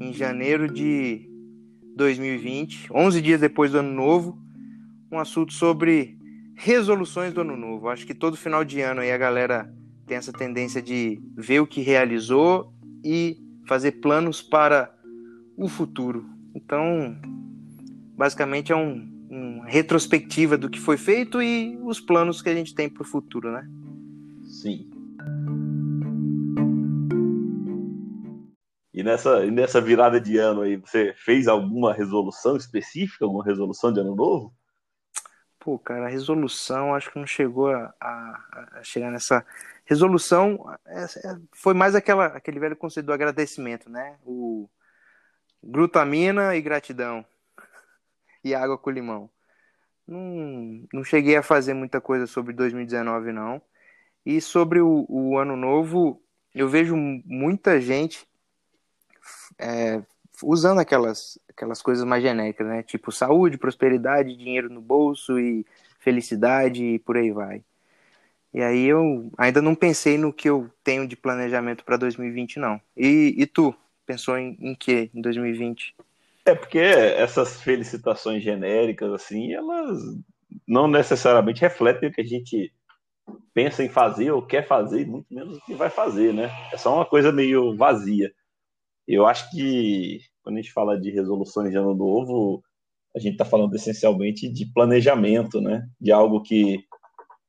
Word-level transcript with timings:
Em 0.00 0.12
janeiro 0.12 0.70
de 0.70 1.26
2020, 1.96 2.92
11 2.92 3.22
dias 3.22 3.40
depois 3.40 3.72
do 3.72 3.78
ano 3.78 3.92
novo, 3.92 4.38
um 5.10 5.18
assunto 5.18 5.52
sobre 5.54 6.18
resoluções 6.54 7.32
do 7.32 7.40
ano 7.40 7.56
novo. 7.56 7.88
Acho 7.88 8.06
que 8.06 8.14
todo 8.14 8.36
final 8.36 8.64
de 8.64 8.80
ano 8.82 9.00
aí 9.00 9.10
a 9.10 9.16
galera 9.16 9.74
tem 10.06 10.18
essa 10.18 10.32
tendência 10.32 10.82
de 10.82 11.18
ver 11.34 11.60
o 11.60 11.66
que 11.66 11.80
realizou 11.80 12.74
e 13.02 13.38
fazer 13.66 13.92
planos 13.92 14.42
para 14.42 14.94
o 15.56 15.68
futuro. 15.68 16.26
Então, 16.54 17.16
basicamente 18.14 18.70
é 18.70 18.76
um, 18.76 19.08
um 19.30 19.60
retrospectiva 19.60 20.58
do 20.58 20.68
que 20.68 20.78
foi 20.78 20.98
feito 20.98 21.40
e 21.40 21.78
os 21.82 22.00
planos 22.00 22.42
que 22.42 22.50
a 22.50 22.54
gente 22.54 22.74
tem 22.74 22.88
para 22.88 23.02
o 23.02 23.06
futuro, 23.06 23.50
né? 23.50 23.66
Sim. 24.44 24.91
E 29.02 29.04
nessa, 29.04 29.44
nessa 29.50 29.80
virada 29.80 30.20
de 30.20 30.38
ano 30.38 30.60
aí, 30.60 30.76
você 30.76 31.12
fez 31.16 31.48
alguma 31.48 31.92
resolução 31.92 32.56
específica, 32.56 33.24
alguma 33.24 33.42
resolução 33.44 33.92
de 33.92 33.98
ano 33.98 34.14
novo? 34.14 34.54
Pô, 35.58 35.76
cara, 35.76 36.06
a 36.06 36.08
resolução 36.08 36.94
acho 36.94 37.10
que 37.10 37.18
não 37.18 37.26
chegou 37.26 37.72
a, 37.72 37.92
a, 38.00 38.68
a 38.74 38.82
chegar 38.84 39.10
nessa. 39.10 39.44
Resolução 39.84 40.72
é, 40.86 41.02
é, 41.02 41.36
foi 41.50 41.74
mais 41.74 41.96
aquela, 41.96 42.26
aquele 42.26 42.60
velho 42.60 42.76
conceito 42.76 43.06
do 43.06 43.12
agradecimento, 43.12 43.90
né? 43.90 44.18
O 44.24 44.70
glutamina 45.60 46.54
e 46.54 46.62
gratidão. 46.62 47.26
E 48.44 48.54
água 48.54 48.78
com 48.78 48.90
limão. 48.90 49.30
Não, 50.06 50.84
não 50.92 51.04
cheguei 51.04 51.36
a 51.36 51.44
fazer 51.44 51.74
muita 51.74 52.00
coisa 52.00 52.26
sobre 52.26 52.52
2019, 52.52 53.32
não. 53.32 53.62
E 54.26 54.40
sobre 54.40 54.80
o, 54.80 55.06
o 55.08 55.38
ano 55.38 55.56
novo, 55.56 56.20
eu 56.52 56.68
vejo 56.68 56.96
muita 56.96 57.80
gente 57.80 58.26
é, 59.58 60.02
usando 60.42 60.78
aquelas, 60.78 61.38
aquelas 61.48 61.82
coisas 61.82 62.04
mais 62.04 62.22
genéricas, 62.22 62.66
né? 62.66 62.82
Tipo 62.82 63.12
saúde, 63.12 63.58
prosperidade, 63.58 64.36
dinheiro 64.36 64.68
no 64.68 64.80
bolso 64.80 65.38
e 65.38 65.64
felicidade 65.98 66.84
e 66.84 66.98
por 66.98 67.16
aí 67.16 67.30
vai. 67.30 67.62
E 68.52 68.60
aí 68.60 68.84
eu 68.84 69.30
ainda 69.38 69.62
não 69.62 69.74
pensei 69.74 70.18
no 70.18 70.32
que 70.32 70.48
eu 70.48 70.70
tenho 70.84 71.08
de 71.08 71.16
planejamento 71.16 71.84
para 71.84 71.96
2020, 71.96 72.58
não. 72.58 72.80
E, 72.96 73.34
e 73.36 73.46
tu? 73.46 73.74
Pensou 74.04 74.36
em, 74.36 74.56
em 74.60 74.74
que 74.74 75.10
em 75.14 75.22
2020? 75.22 75.94
É 76.44 76.54
porque 76.54 76.78
essas 76.78 77.62
felicitações 77.62 78.42
genéricas, 78.42 79.12
assim, 79.12 79.52
elas 79.52 79.98
não 80.66 80.88
necessariamente 80.88 81.60
refletem 81.60 82.08
o 82.08 82.12
que 82.12 82.20
a 82.20 82.24
gente 82.26 82.72
pensa 83.54 83.82
em 83.84 83.88
fazer 83.88 84.32
ou 84.32 84.42
quer 84.42 84.66
fazer, 84.66 85.06
muito 85.06 85.32
menos 85.32 85.56
o 85.56 85.60
que 85.64 85.74
vai 85.74 85.88
fazer, 85.88 86.34
né? 86.34 86.50
É 86.72 86.76
só 86.76 86.94
uma 86.94 87.06
coisa 87.06 87.30
meio 87.30 87.76
vazia. 87.76 88.32
Eu 89.06 89.26
acho 89.26 89.50
que 89.50 90.20
quando 90.42 90.58
a 90.58 90.60
gente 90.60 90.72
fala 90.72 91.00
de 91.00 91.10
resoluções 91.10 91.70
de 91.70 91.76
ano 91.76 91.94
novo, 91.94 92.62
a 93.14 93.18
gente 93.18 93.32
está 93.32 93.44
falando 93.44 93.74
essencialmente 93.74 94.48
de 94.48 94.66
planejamento, 94.72 95.60
né? 95.60 95.86
De 96.00 96.10
algo 96.10 96.42
que, 96.42 96.78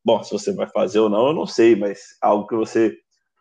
bom, 0.03 0.21
se 0.23 0.31
você 0.31 0.53
vai 0.53 0.67
fazer 0.67 0.99
ou 0.99 1.09
não, 1.09 1.27
eu 1.27 1.33
não 1.33 1.45
sei, 1.45 1.75
mas 1.75 2.17
algo 2.21 2.47
que 2.47 2.55
você 2.55 2.95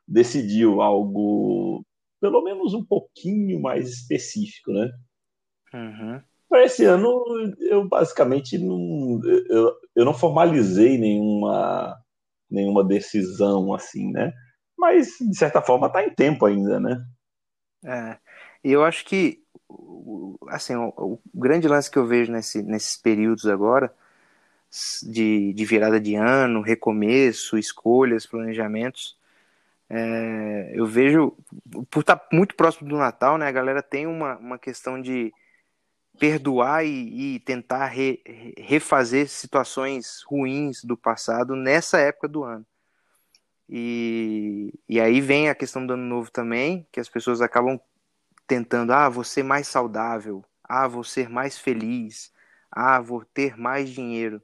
decidiu, 0.07 0.81
algo 0.81 1.85
pelo 2.21 2.43
menos 2.43 2.73
um 2.73 2.85
pouquinho 2.85 3.61
mais 3.61 3.89
específico, 3.89 4.73
né? 4.73 4.91
Uhum. 5.75 6.21
Para 6.49 6.65
esse 6.65 6.85
ano, 6.85 7.25
eu 7.59 7.89
basicamente 7.89 8.59
não, 8.59 9.21
eu, 9.49 9.75
eu 9.97 10.05
não 10.05 10.15
formalizei 10.15 10.99
nenhuma, 10.99 11.97
nenhuma 12.49 12.85
decisão 12.85 13.75
assim, 13.75 14.13
né? 14.13 14.33
Mas, 14.79 15.17
de 15.19 15.37
certa 15.37 15.63
forma, 15.63 15.87
está 15.87 16.05
em 16.05 16.15
tempo 16.15 16.47
ainda, 16.47 16.79
né? 16.79 17.03
É, 17.85 18.19
eu 18.63 18.85
acho 18.85 19.05
que 19.05 19.43
assim, 20.49 20.75
o, 20.75 20.93
o, 20.97 21.21
grande 21.35 21.69
lance 21.69 21.91
que 21.91 21.99
eu 21.99 22.07
vejo 22.07 22.33
nesse, 22.33 22.63
nesses 22.63 22.97
períodos 22.97 23.47
agora 23.47 23.93
de, 25.03 25.53
de 25.53 25.65
virada 25.65 26.01
de 26.01 26.15
ano, 26.15 26.63
recomeço, 26.63 27.59
escolhas, 27.59 28.27
planejamentos, 28.27 29.17
é, 29.89 30.73
eu 30.75 30.87
vejo, 30.87 31.37
por 31.91 32.01
estar 32.01 32.27
muito 32.33 32.55
próximo 32.55 32.89
do 32.89 32.97
Natal, 32.97 33.37
né, 33.37 33.47
a 33.47 33.53
galera 33.53 33.83
tem 33.83 34.07
uma, 34.07 34.39
uma 34.39 34.59
questão 34.59 35.01
de 35.01 35.33
perdoar 36.19 36.85
e, 36.85 37.35
e 37.37 37.41
tentar 37.41 37.87
re, 37.87 38.23
refazer 38.57 39.29
situações 39.29 40.23
ruins 40.27 40.83
do 40.83 40.97
passado 40.97 41.55
nessa 41.55 41.99
época 41.99 42.29
do 42.29 42.43
ano. 42.43 42.65
E, 43.75 44.71
e 44.87 45.01
aí 45.01 45.19
vem 45.23 45.49
a 45.49 45.55
questão 45.55 45.87
do 45.87 45.95
ano 45.95 46.05
novo 46.05 46.31
também, 46.31 46.87
que 46.93 47.01
as 47.01 47.09
pessoas 47.09 47.41
acabam 47.41 47.81
tentando, 48.47 48.93
ah, 48.93 49.09
vou 49.09 49.25
ser 49.25 49.43
mais 49.43 49.67
saudável, 49.67 50.45
ah, 50.63 50.87
vou 50.87 51.03
ser 51.03 51.31
mais 51.31 51.59
feliz, 51.59 52.31
ah, 52.71 53.01
vou 53.01 53.25
ter 53.25 53.57
mais 53.59 53.89
dinheiro. 53.89 54.43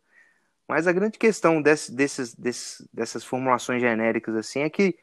Mas 0.68 0.86
a 0.86 0.92
grande 0.92 1.18
questão 1.18 1.60
desse, 1.62 1.94
desses, 1.94 2.34
desses, 2.34 2.88
dessas 2.92 3.24
formulações 3.24 3.82
genéricas 3.82 4.34
assim 4.34 4.60
é 4.60 4.70
que 4.70 4.98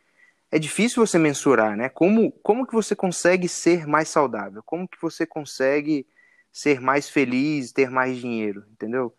é 0.52 0.60
difícil 0.60 1.06
você 1.06 1.20
mensurar, 1.20 1.78
né? 1.78 1.90
Como, 1.90 2.32
como 2.44 2.66
que 2.66 2.74
você 2.74 2.96
consegue 2.96 3.48
ser 3.48 3.88
mais 3.88 4.10
saudável? 4.10 4.64
Como 4.64 4.88
que 4.88 5.00
você 5.02 5.26
consegue 5.28 6.08
ser 6.52 6.82
mais 6.82 7.10
feliz, 7.10 7.72
ter 7.72 7.92
mais 7.92 8.18
dinheiro, 8.18 8.66
entendeu? 8.72 9.16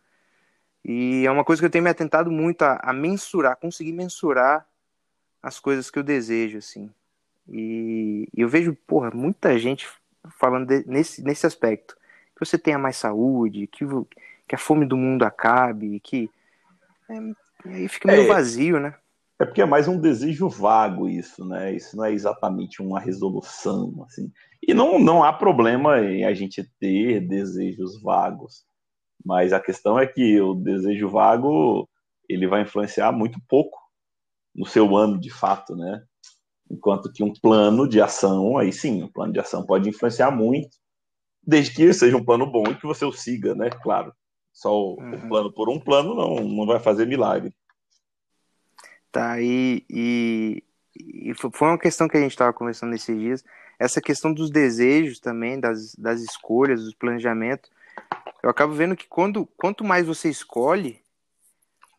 E 0.85 1.25
é 1.27 1.31
uma 1.31 1.45
coisa 1.45 1.63
que 1.63 1.67
eu 1.67 1.71
tenho 1.71 1.85
me 1.85 1.91
atentado 1.91 2.31
muito 2.31 2.63
a, 2.63 2.81
a 2.83 2.93
mensurar, 2.93 3.57
conseguir 3.57 3.93
mensurar 3.93 4.67
as 5.47 5.61
coisas 5.61 5.89
que 5.89 5.97
eu 5.97 6.03
desejo, 6.03 6.59
assim. 6.59 6.91
E, 7.49 8.29
eu 8.37 8.49
vejo, 8.49 8.77
porra, 8.85 9.13
muita 9.13 9.57
gente 9.57 9.89
falando 10.41 10.67
de, 10.67 10.85
nesse, 10.89 11.23
nesse 11.23 11.47
aspecto. 11.47 11.97
Que 12.35 12.45
você 12.45 12.59
tenha 12.59 12.77
mais 12.77 12.97
saúde, 12.97 13.69
que, 13.69 13.85
que 14.49 14.55
a 14.57 14.59
fome 14.59 14.85
do 14.85 14.97
mundo 14.97 15.23
acabe, 15.23 16.01
que. 16.01 16.29
É, 17.09 17.15
e 17.69 17.75
aí 17.75 17.89
fica 17.89 18.11
meio 18.11 18.25
é, 18.25 18.27
vazio, 18.27 18.81
né? 18.81 18.97
É 19.39 19.45
porque 19.45 19.63
é 19.63 19.65
mais 19.65 19.87
um 19.87 20.01
desejo 20.01 20.49
vago 20.49 21.09
isso, 21.09 21.45
né? 21.45 21.73
Isso 21.73 21.97
não 21.97 22.05
é 22.05 22.13
exatamente 22.13 22.83
uma 22.83 22.99
resolução, 22.99 24.05
assim. 24.05 24.33
E 24.61 24.75
não, 24.75 24.99
não 24.99 25.23
há 25.23 25.33
problema 25.33 26.01
em 26.01 26.25
a 26.25 26.35
gente 26.35 26.69
ter 26.81 27.21
desejos 27.21 28.03
vagos. 28.03 28.65
Mas 29.25 29.53
a 29.53 29.61
questão 29.61 29.97
é 29.97 30.09
que 30.09 30.41
o 30.41 30.55
desejo 30.55 31.09
vago 31.09 31.89
ele 32.29 32.49
vai 32.49 32.63
influenciar 32.63 33.13
muito 33.13 33.39
pouco 33.49 33.86
no 34.57 34.67
seu 34.67 34.97
ano 34.97 35.21
de 35.21 35.31
fato, 35.31 35.77
né? 35.77 36.03
Enquanto 36.71 37.13
que 37.13 37.23
um 37.23 37.33
plano 37.33 37.89
de 37.89 38.01
ação, 38.01 38.57
aí 38.59 38.73
sim, 38.73 39.03
um 39.03 39.09
plano 39.09 39.33
de 39.33 39.39
ação 39.39 39.65
pode 39.65 39.89
influenciar 39.89 40.31
muito, 40.31 40.77
desde 41.47 41.75
que 41.75 41.93
seja 41.93 42.17
um 42.17 42.25
plano 42.25 42.51
bom 42.51 42.65
e 42.69 42.75
que 42.75 42.87
você 42.87 43.05
o 43.05 43.13
siga, 43.13 43.55
né? 43.55 43.71
Claro. 43.83 44.13
Só 44.53 44.73
o, 44.73 44.99
uhum. 44.99 45.15
o 45.15 45.29
plano 45.29 45.53
por 45.53 45.69
um 45.69 45.79
plano 45.79 46.15
não, 46.15 46.37
não 46.37 46.67
vai 46.67 46.81
fazer 46.81 47.07
milagre. 47.07 47.55
Tá, 49.13 49.41
e, 49.41 49.85
e, 49.89 50.65
e 50.99 51.35
foi 51.35 51.69
uma 51.69 51.79
questão 51.79 52.09
que 52.09 52.17
a 52.17 52.21
gente 52.21 52.33
estava 52.33 52.53
conversando 52.53 52.91
nesses 52.91 53.17
dias, 53.19 53.45
essa 53.79 54.01
questão 54.01 54.33
dos 54.33 54.51
desejos 54.51 55.21
também, 55.21 55.61
das, 55.61 55.95
das 55.95 56.21
escolhas, 56.21 56.85
dos 56.85 56.95
planejamentos. 56.95 57.71
Eu 58.43 58.51
acabo 58.51 58.73
vendo 58.73 58.97
que 58.97 59.07
quando, 59.07 59.47
quanto 59.57 59.85
mais 59.85 60.07
você 60.07 60.29
escolhe, 60.29 61.01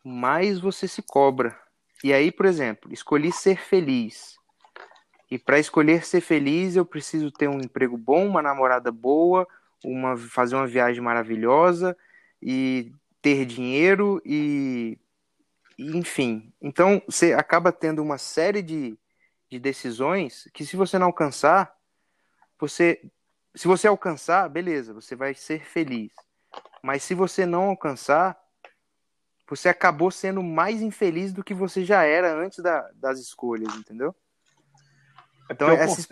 mais 0.04 0.60
você 0.60 0.86
se 0.86 1.02
cobra. 1.02 1.56
E 2.02 2.12
aí, 2.12 2.30
por 2.30 2.46
exemplo, 2.46 2.92
escolhi 2.92 3.32
ser 3.32 3.58
feliz. 3.58 4.36
E 5.30 5.38
para 5.38 5.58
escolher 5.58 6.04
ser 6.04 6.20
feliz, 6.20 6.76
eu 6.76 6.84
preciso 6.84 7.30
ter 7.30 7.48
um 7.48 7.60
emprego 7.60 7.96
bom, 7.96 8.26
uma 8.26 8.40
namorada 8.40 8.90
boa, 8.90 9.46
uma 9.84 10.16
fazer 10.16 10.56
uma 10.56 10.66
viagem 10.66 11.02
maravilhosa 11.02 11.96
e 12.40 12.92
ter 13.20 13.44
dinheiro 13.44 14.22
e, 14.24 14.98
enfim. 15.78 16.52
Então, 16.62 17.02
você 17.06 17.34
acaba 17.34 17.70
tendo 17.72 18.02
uma 18.02 18.16
série 18.16 18.62
de, 18.62 18.98
de 19.50 19.58
decisões 19.58 20.48
que 20.54 20.64
se 20.64 20.76
você 20.76 20.98
não 20.98 21.08
alcançar, 21.08 21.76
você 22.58 23.00
se 23.54 23.66
você 23.66 23.88
alcançar, 23.88 24.48
beleza, 24.48 24.94
você 24.94 25.16
vai 25.16 25.34
ser 25.34 25.64
feliz. 25.64 26.12
Mas 26.80 27.02
se 27.02 27.12
você 27.12 27.44
não 27.44 27.64
alcançar, 27.64 28.38
você 29.48 29.68
acabou 29.68 30.10
sendo 30.10 30.42
mais 30.42 30.82
infeliz 30.82 31.32
do 31.32 31.42
que 31.42 31.54
você 31.54 31.84
já 31.84 32.04
era 32.04 32.34
antes 32.34 32.58
da, 32.62 32.90
das 32.94 33.18
escolhas, 33.18 33.74
entendeu? 33.74 34.14
É 35.48 35.54
então, 35.54 35.70
essa, 35.70 36.06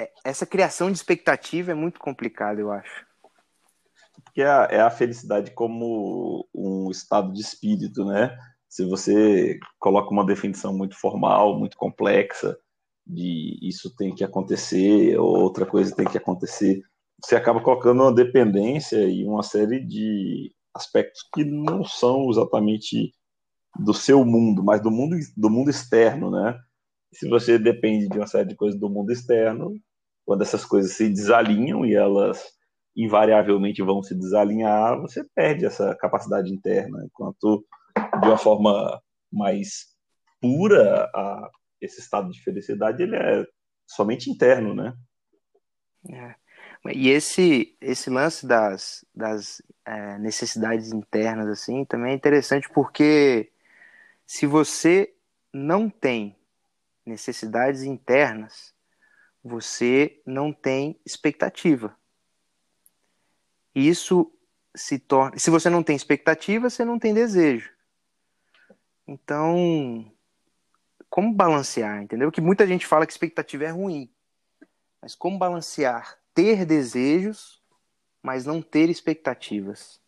é, 0.00 0.10
essa 0.24 0.46
criação 0.46 0.90
de 0.90 0.96
expectativa 0.96 1.72
é 1.72 1.74
muito 1.74 1.98
complicada, 1.98 2.60
eu 2.60 2.70
acho. 2.70 3.06
Porque 4.24 4.42
é 4.42 4.48
a, 4.48 4.68
é 4.70 4.80
a 4.80 4.90
felicidade 4.90 5.50
como 5.52 6.46
um 6.54 6.90
estado 6.90 7.32
de 7.32 7.40
espírito, 7.40 8.04
né? 8.04 8.36
Se 8.68 8.84
você 8.84 9.58
coloca 9.78 10.10
uma 10.10 10.26
definição 10.26 10.76
muito 10.76 10.98
formal, 10.98 11.58
muito 11.58 11.76
complexa, 11.78 12.58
de 13.06 13.58
isso 13.62 13.94
tem 13.96 14.14
que 14.14 14.24
acontecer, 14.24 15.16
ou 15.18 15.38
outra 15.38 15.64
coisa 15.64 15.94
tem 15.94 16.06
que 16.06 16.18
acontecer, 16.18 16.82
você 17.24 17.36
acaba 17.36 17.62
colocando 17.62 18.02
uma 18.02 18.14
dependência 18.14 19.06
e 19.06 19.24
uma 19.24 19.42
série 19.42 19.80
de 19.80 20.52
aspectos 20.76 21.22
que 21.34 21.44
não 21.44 21.84
são 21.84 22.30
exatamente 22.30 23.12
do 23.78 23.92
seu 23.92 24.24
mundo, 24.24 24.62
mas 24.62 24.80
do 24.80 24.90
mundo, 24.90 25.16
do 25.36 25.50
mundo 25.50 25.70
externo, 25.70 26.30
né? 26.30 26.58
Se 27.12 27.28
você 27.28 27.58
depende 27.58 28.08
de 28.08 28.18
uma 28.18 28.26
série 28.26 28.48
de 28.48 28.54
coisas 28.56 28.78
do 28.78 28.88
mundo 28.88 29.12
externo, 29.12 29.72
quando 30.24 30.42
essas 30.42 30.64
coisas 30.64 30.92
se 30.92 31.08
desalinham 31.08 31.84
e 31.84 31.94
elas 31.94 32.42
invariavelmente 32.96 33.82
vão 33.82 34.02
se 34.02 34.14
desalinhar, 34.14 35.00
você 35.00 35.24
perde 35.34 35.66
essa 35.66 35.94
capacidade 35.96 36.52
interna. 36.52 37.04
Enquanto 37.04 37.64
de 38.20 38.28
uma 38.28 38.38
forma 38.38 39.00
mais 39.30 39.86
pura, 40.40 41.04
a, 41.14 41.50
esse 41.80 42.00
estado 42.00 42.30
de 42.30 42.42
felicidade 42.42 43.02
ele 43.02 43.16
é 43.16 43.44
somente 43.86 44.30
interno, 44.30 44.74
né? 44.74 44.94
É. 46.10 46.34
E 46.92 47.08
esse, 47.08 47.76
esse 47.80 48.10
lance 48.10 48.46
das, 48.46 49.04
das 49.14 49.62
é, 49.84 50.18
necessidades 50.18 50.92
internas, 50.92 51.48
assim, 51.48 51.84
também 51.84 52.12
é 52.12 52.14
interessante 52.14 52.68
porque 52.70 53.50
se 54.26 54.46
você 54.46 55.14
não 55.52 55.88
tem 55.88 56.36
necessidades 57.04 57.82
internas, 57.82 58.74
você 59.42 60.20
não 60.26 60.52
tem 60.52 60.98
expectativa. 61.06 61.96
Isso 63.74 64.32
se 64.74 64.98
torna. 64.98 65.38
Se 65.38 65.50
você 65.50 65.70
não 65.70 65.82
tem 65.82 65.94
expectativa, 65.94 66.68
você 66.68 66.84
não 66.84 66.98
tem 66.98 67.14
desejo. 67.14 67.70
Então, 69.06 70.10
como 71.08 71.32
balancear, 71.32 72.02
entendeu? 72.02 72.32
Que 72.32 72.40
muita 72.40 72.66
gente 72.66 72.86
fala 72.86 73.06
que 73.06 73.12
expectativa 73.12 73.64
é 73.64 73.70
ruim. 73.70 74.10
Mas 75.00 75.14
como 75.14 75.38
balancear 75.38 76.18
ter 76.36 76.66
desejos, 76.66 77.62
mas 78.22 78.44
não 78.44 78.60
ter 78.60 78.90
expectativas? 78.90 79.98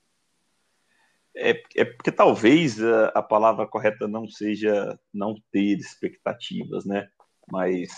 É, 1.35 1.63
é 1.75 1.85
porque 1.87 2.13
talvez 2.13 2.83
a, 2.83 3.07
a, 3.09 3.23
palavra 3.23 3.67
correta 3.67 4.07
não 4.07 4.29
seja 4.29 4.99
não 5.15 5.35
ter 5.51 5.79
expectativas, 5.79 6.85
né? 6.85 7.09
Mas 7.51 7.89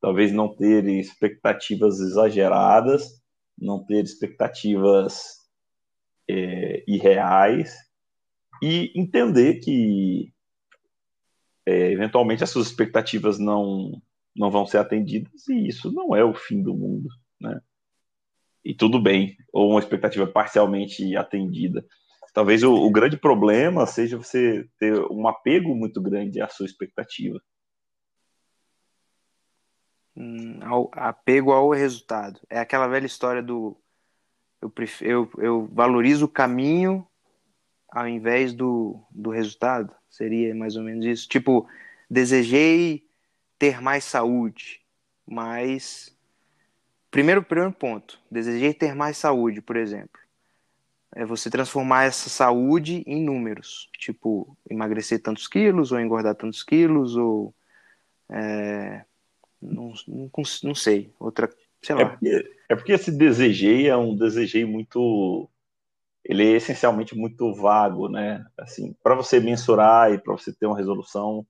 talvez 0.00 0.32
não 0.32 0.54
ter 0.56 0.86
expectativas 0.86 2.00
exageradas, 2.00 3.22
não 3.58 3.84
ter 3.84 4.02
expectativas 4.02 5.40
é, 6.26 6.82
irreais 6.88 7.76
e 8.62 8.92
entender 8.98 9.60
que 9.60 10.32
é, 11.66 11.92
eventualmente 11.92 12.42
as 12.42 12.50
suas 12.50 12.68
expectativas 12.68 13.38
não 13.38 14.00
não 14.34 14.50
vão 14.50 14.66
ser 14.66 14.78
atendidas 14.78 15.46
e 15.48 15.68
isso 15.68 15.92
não 15.92 16.14
é 16.14 16.24
o 16.24 16.34
fim 16.34 16.60
do 16.60 16.74
mundo, 16.74 17.08
né? 17.40 17.60
E 18.64 18.74
tudo 18.74 19.00
bem, 19.00 19.36
ou 19.52 19.70
uma 19.70 19.80
expectativa 19.80 20.26
parcialmente 20.26 21.14
atendida. 21.16 21.84
Talvez 22.32 22.62
o, 22.62 22.72
o 22.72 22.90
grande 22.90 23.16
problema 23.16 23.86
seja 23.86 24.16
você 24.16 24.66
ter 24.78 24.98
um 25.10 25.28
apego 25.28 25.74
muito 25.74 26.00
grande 26.00 26.40
à 26.40 26.48
sua 26.48 26.66
expectativa. 26.66 27.38
Hum, 30.16 30.58
ao, 30.62 30.90
apego 30.92 31.52
ao 31.52 31.70
resultado. 31.70 32.40
É 32.48 32.58
aquela 32.58 32.86
velha 32.86 33.06
história 33.06 33.42
do 33.42 33.76
eu, 34.60 34.70
prefiro, 34.70 35.10
eu, 35.10 35.42
eu 35.42 35.68
valorizo 35.72 36.24
o 36.24 36.28
caminho 36.28 37.06
ao 37.88 38.08
invés 38.08 38.54
do, 38.54 39.00
do 39.10 39.30
resultado. 39.30 39.94
Seria 40.08 40.54
mais 40.54 40.74
ou 40.76 40.82
menos 40.82 41.04
isso. 41.04 41.28
Tipo, 41.28 41.68
desejei 42.10 43.06
ter 43.58 43.80
mais 43.80 44.04
saúde, 44.04 44.80
mas 45.26 46.13
primeiro 47.14 47.44
primeiro 47.44 47.72
ponto, 47.72 48.18
desejei 48.28 48.74
ter 48.74 48.92
mais 48.92 49.16
saúde, 49.16 49.62
por 49.62 49.76
exemplo. 49.76 50.18
É 51.14 51.24
você 51.24 51.48
transformar 51.48 52.06
essa 52.06 52.28
saúde 52.28 53.04
em 53.06 53.24
números, 53.24 53.88
tipo 53.96 54.58
emagrecer 54.68 55.22
tantos 55.22 55.46
quilos 55.46 55.92
ou 55.92 56.00
engordar 56.00 56.34
tantos 56.34 56.64
quilos 56.64 57.14
ou 57.14 57.54
é, 58.28 59.04
não, 59.62 59.92
não, 60.08 60.30
não, 60.64 60.74
sei 60.74 61.14
outra, 61.20 61.48
sei 61.80 61.94
lá. 61.94 62.02
É 62.02 62.04
porque, 62.06 62.56
é 62.70 62.74
porque 62.74 62.92
esse 62.92 63.12
desejei 63.12 63.86
é 63.86 63.96
um 63.96 64.16
desejei 64.16 64.64
muito 64.64 65.48
ele 66.24 66.42
é 66.42 66.56
essencialmente 66.56 67.16
muito 67.16 67.54
vago, 67.54 68.08
né? 68.08 68.44
Assim, 68.58 68.92
para 69.04 69.14
você 69.14 69.38
mensurar 69.38 70.12
e 70.12 70.18
para 70.18 70.32
você 70.32 70.52
ter 70.52 70.66
uma 70.66 70.76
resolução, 70.76 71.46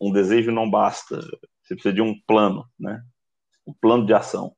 um 0.00 0.10
desejo 0.12 0.50
não 0.50 0.68
basta. 0.68 1.20
Você 1.62 1.76
precisa 1.76 1.94
de 1.94 2.02
um 2.02 2.18
plano, 2.26 2.68
né? 2.76 3.04
Um 3.64 3.72
plano 3.72 4.04
de 4.04 4.12
ação, 4.12 4.56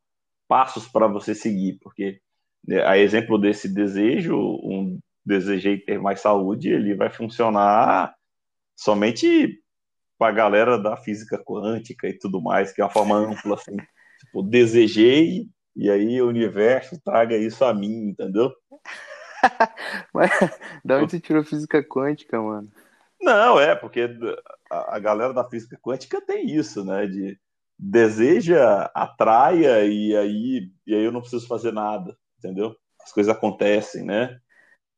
passos 0.49 0.89
para 0.89 1.07
você 1.07 1.35
seguir, 1.35 1.79
porque 1.83 2.21
né, 2.67 2.85
a 2.85 2.99
exemplo 2.99 3.39
desse 3.39 3.73
desejo, 3.73 4.37
um 4.37 4.99
desejei 5.25 5.79
ter 5.79 5.99
mais 6.01 6.21
saúde, 6.21 6.69
ele 6.69 6.95
vai 6.95 7.11
funcionar 7.11 8.15
somente 8.77 9.61
para 10.19 10.29
a 10.29 10.35
galera 10.35 10.79
da 10.79 10.97
física 10.97 11.39
quântica 11.39 12.09
e 12.09 12.17
tudo 12.17 12.41
mais, 12.41 12.73
que 12.73 12.81
é 12.81 12.85
uma 12.85 12.91
forma 12.91 13.17
ampla 13.17 13.55
assim. 13.55 13.77
Tipo, 14.19 14.43
desejei 14.43 15.47
e 15.77 15.91
aí 15.91 16.23
o 16.23 16.29
universo 16.29 16.99
traga 17.05 17.37
isso 17.37 17.63
a 17.63 17.75
mim, 17.75 18.09
entendeu? 18.09 18.51
Mas 20.15 20.31
da 20.83 20.97
onde 20.97 21.11
você 21.11 21.21
tirou 21.21 21.45
física 21.45 21.85
quântica, 21.85 22.41
mano? 22.41 22.73
Não, 23.21 23.61
é, 23.61 23.75
porque 23.75 24.09
a, 24.71 24.97
a 24.97 24.99
galera 24.99 25.35
da 25.35 25.45
física 25.45 25.79
quântica 25.83 26.19
tem 26.21 26.47
isso, 26.51 26.83
né? 26.83 27.07
De 27.07 27.39
deseja, 27.79 28.91
atraia 28.95 29.85
e 29.85 30.17
aí, 30.17 30.71
e 30.87 30.95
aí 30.95 31.05
eu 31.05 31.13
não 31.13 31.21
preciso 31.21 31.47
fazer 31.47 31.73
nada, 31.73 32.17
entendeu? 32.39 32.75
As 33.03 33.13
coisas 33.13 33.35
acontecem, 33.35 34.05
né? 34.05 34.41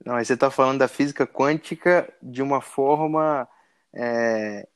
Não, 0.05 0.15
aí 0.15 0.25
você 0.25 0.35
está 0.35 0.51
falando 0.51 0.79
da 0.79 0.89
física 0.89 1.27
quântica 1.27 2.13
de 2.23 2.43
uma 2.43 2.61
forma 2.61 3.49
é, 3.95 4.67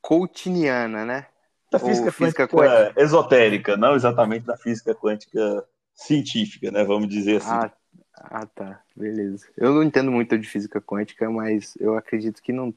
coachiniana, 0.00 1.04
né? 1.04 1.26
Da 1.70 1.78
física, 1.78 2.12
física 2.12 2.46
quântica, 2.46 2.84
quântica, 2.84 3.02
esotérica, 3.02 3.76
não 3.76 3.94
exatamente 3.94 4.46
da 4.46 4.56
física 4.56 4.94
quântica 4.94 5.66
científica, 5.94 6.70
né? 6.70 6.84
Vamos 6.84 7.08
dizer 7.08 7.38
assim. 7.38 7.50
Ah, 7.50 7.72
ah, 8.14 8.46
tá. 8.46 8.82
Beleza. 8.94 9.48
Eu 9.56 9.72
não 9.72 9.82
entendo 9.82 10.10
muito 10.10 10.38
de 10.38 10.48
física 10.48 10.80
quântica, 10.80 11.28
mas 11.30 11.74
eu 11.80 11.96
acredito 11.96 12.42
que 12.42 12.52
não. 12.52 12.74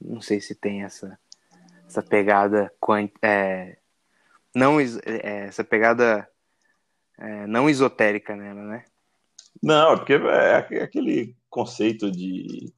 Não 0.00 0.20
sei 0.20 0.40
se 0.40 0.54
tem 0.54 0.82
essa, 0.82 1.16
essa 1.86 2.02
pegada 2.02 2.72
quant, 2.80 3.12
é, 3.22 3.76
não 4.54 4.80
é, 4.80 5.46
essa 5.46 5.64
pegada 5.64 6.28
é, 7.18 7.46
não 7.46 7.68
esotérica 7.68 8.36
nela, 8.36 8.62
né? 8.62 8.84
Não, 9.62 9.92
é 9.92 9.96
porque 9.96 10.14
é 10.14 10.82
aquele 10.82 11.36
conceito 11.48 12.10
de 12.10 12.72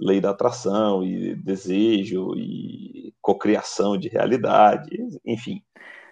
lei 0.00 0.20
da 0.20 0.30
atração 0.30 1.04
e 1.04 1.34
desejo 1.34 2.34
e 2.36 3.14
cocriação 3.20 3.96
de 3.96 4.08
realidade, 4.08 4.90
enfim. 5.24 5.62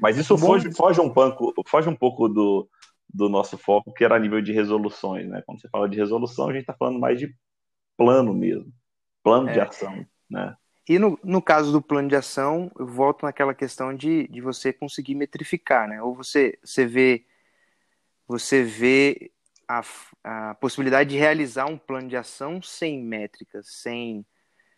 Mas 0.01 0.17
isso 0.17 0.37
foge, 0.37 0.73
foge, 0.75 1.01
um 1.01 1.13
pouco, 1.13 1.53
foge 1.67 1.89
um 1.89 1.97
pouco 1.97 2.29
do, 2.29 2.69
do 3.13 3.29
nosso 3.29 3.57
foco, 3.57 3.93
que 3.93 4.05
era 4.05 4.17
a 4.17 4.19
nível 4.19 4.41
de 4.43 4.53
resoluções, 4.53 5.29
né? 5.29 5.43
Quando 5.47 5.61
você 5.61 5.69
fala 5.69 5.89
de 5.89 5.97
resolução, 5.97 6.49
a 6.49 6.53
gente 6.53 6.63
está 6.63 6.75
falando 6.75 6.99
mais 6.99 7.19
de 7.19 7.35
plano 7.97 8.35
mesmo, 8.35 8.73
plano 9.23 9.49
é. 9.49 9.53
de 9.53 9.61
ação, 9.61 10.05
né? 10.29 10.55
E 10.89 10.99
no, 10.99 11.19
no 11.23 11.43
caso 11.43 11.73
do 11.73 11.83
plano 11.83 12.09
de 12.09 12.15
ação, 12.15 12.71
eu 12.79 12.87
volto 12.87 13.25
naquela 13.25 13.55
questão 13.55 13.95
de, 13.95 14.29
de 14.29 14.41
você 14.41 14.73
conseguir 14.73 15.17
metrificar, 15.17 15.89
né? 15.89 16.01
Ou 16.01 16.15
você, 16.15 16.57
você 16.63 16.87
vê, 16.87 17.25
você 18.27 18.63
vê 18.63 19.33
a, 19.67 19.83
a 20.23 20.55
possibilidade 20.55 21.11
de 21.11 21.17
realizar 21.17 21.67
um 21.67 21.77
plano 21.77 22.09
de 22.09 22.17
ação 22.17 22.63
sem 22.63 23.03
métricas, 23.03 23.67
sem, 23.69 24.25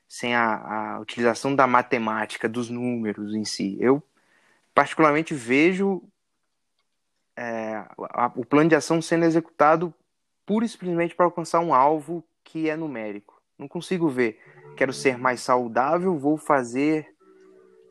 sem 0.08 0.34
a, 0.34 0.94
a 0.94 1.00
utilização 1.00 1.54
da 1.54 1.66
matemática, 1.66 2.48
dos 2.48 2.70
números 2.70 3.34
em 3.34 3.44
si. 3.44 3.76
Eu, 3.78 4.02
particularmente, 4.74 5.34
vejo 5.34 6.02
é, 7.36 7.84
a, 8.14 8.32
o 8.34 8.46
plano 8.46 8.70
de 8.70 8.76
ação 8.76 9.02
sendo 9.02 9.26
executado 9.26 9.92
pura 10.46 10.64
e 10.64 10.68
simplesmente 10.68 11.14
para 11.14 11.26
alcançar 11.26 11.60
um 11.60 11.74
alvo 11.74 12.24
que 12.42 12.70
é 12.70 12.76
numérico. 12.76 13.42
Não 13.58 13.68
consigo 13.68 14.08
ver. 14.08 14.40
Quero 14.78 14.92
ser 14.92 15.18
mais 15.18 15.40
saudável, 15.40 16.16
vou 16.16 16.38
fazer, 16.38 17.08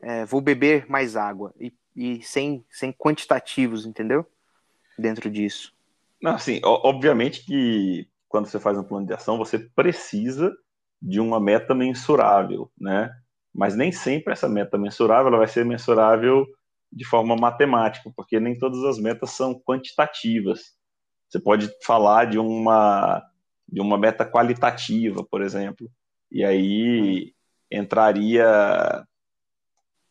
é, 0.00 0.24
vou 0.24 0.40
beber 0.40 0.88
mais 0.88 1.16
água 1.16 1.52
e, 1.60 1.70
e 1.94 2.22
sem, 2.22 2.64
sem 2.70 2.90
quantitativos, 2.94 3.84
entendeu? 3.84 4.24
Dentro 4.98 5.30
disso. 5.30 5.74
Não, 6.22 6.32
assim, 6.32 6.62
obviamente 6.64 7.44
que 7.44 8.08
quando 8.26 8.46
você 8.46 8.58
faz 8.58 8.78
um 8.78 8.82
plano 8.82 9.06
de 9.06 9.12
ação, 9.12 9.36
você 9.36 9.58
precisa 9.58 10.50
de 11.00 11.20
uma 11.20 11.38
meta 11.38 11.74
mensurável, 11.74 12.72
né? 12.80 13.10
Mas 13.54 13.76
nem 13.76 13.92
sempre 13.92 14.32
essa 14.32 14.48
meta 14.48 14.78
mensurável 14.78 15.26
ela 15.28 15.36
vai 15.36 15.46
ser 15.46 15.66
mensurável 15.66 16.46
de 16.90 17.04
forma 17.04 17.36
matemática, 17.36 18.10
porque 18.16 18.40
nem 18.40 18.56
todas 18.56 18.82
as 18.84 18.98
metas 18.98 19.32
são 19.32 19.60
quantitativas. 19.60 20.72
Você 21.28 21.38
pode 21.38 21.70
falar 21.84 22.24
de 22.24 22.38
uma 22.38 23.22
de 23.70 23.82
uma 23.82 23.98
meta 23.98 24.24
qualitativa, 24.24 25.22
por 25.22 25.42
exemplo, 25.42 25.90
e 26.30 26.44
aí 26.44 27.34
entraria, 27.70 28.44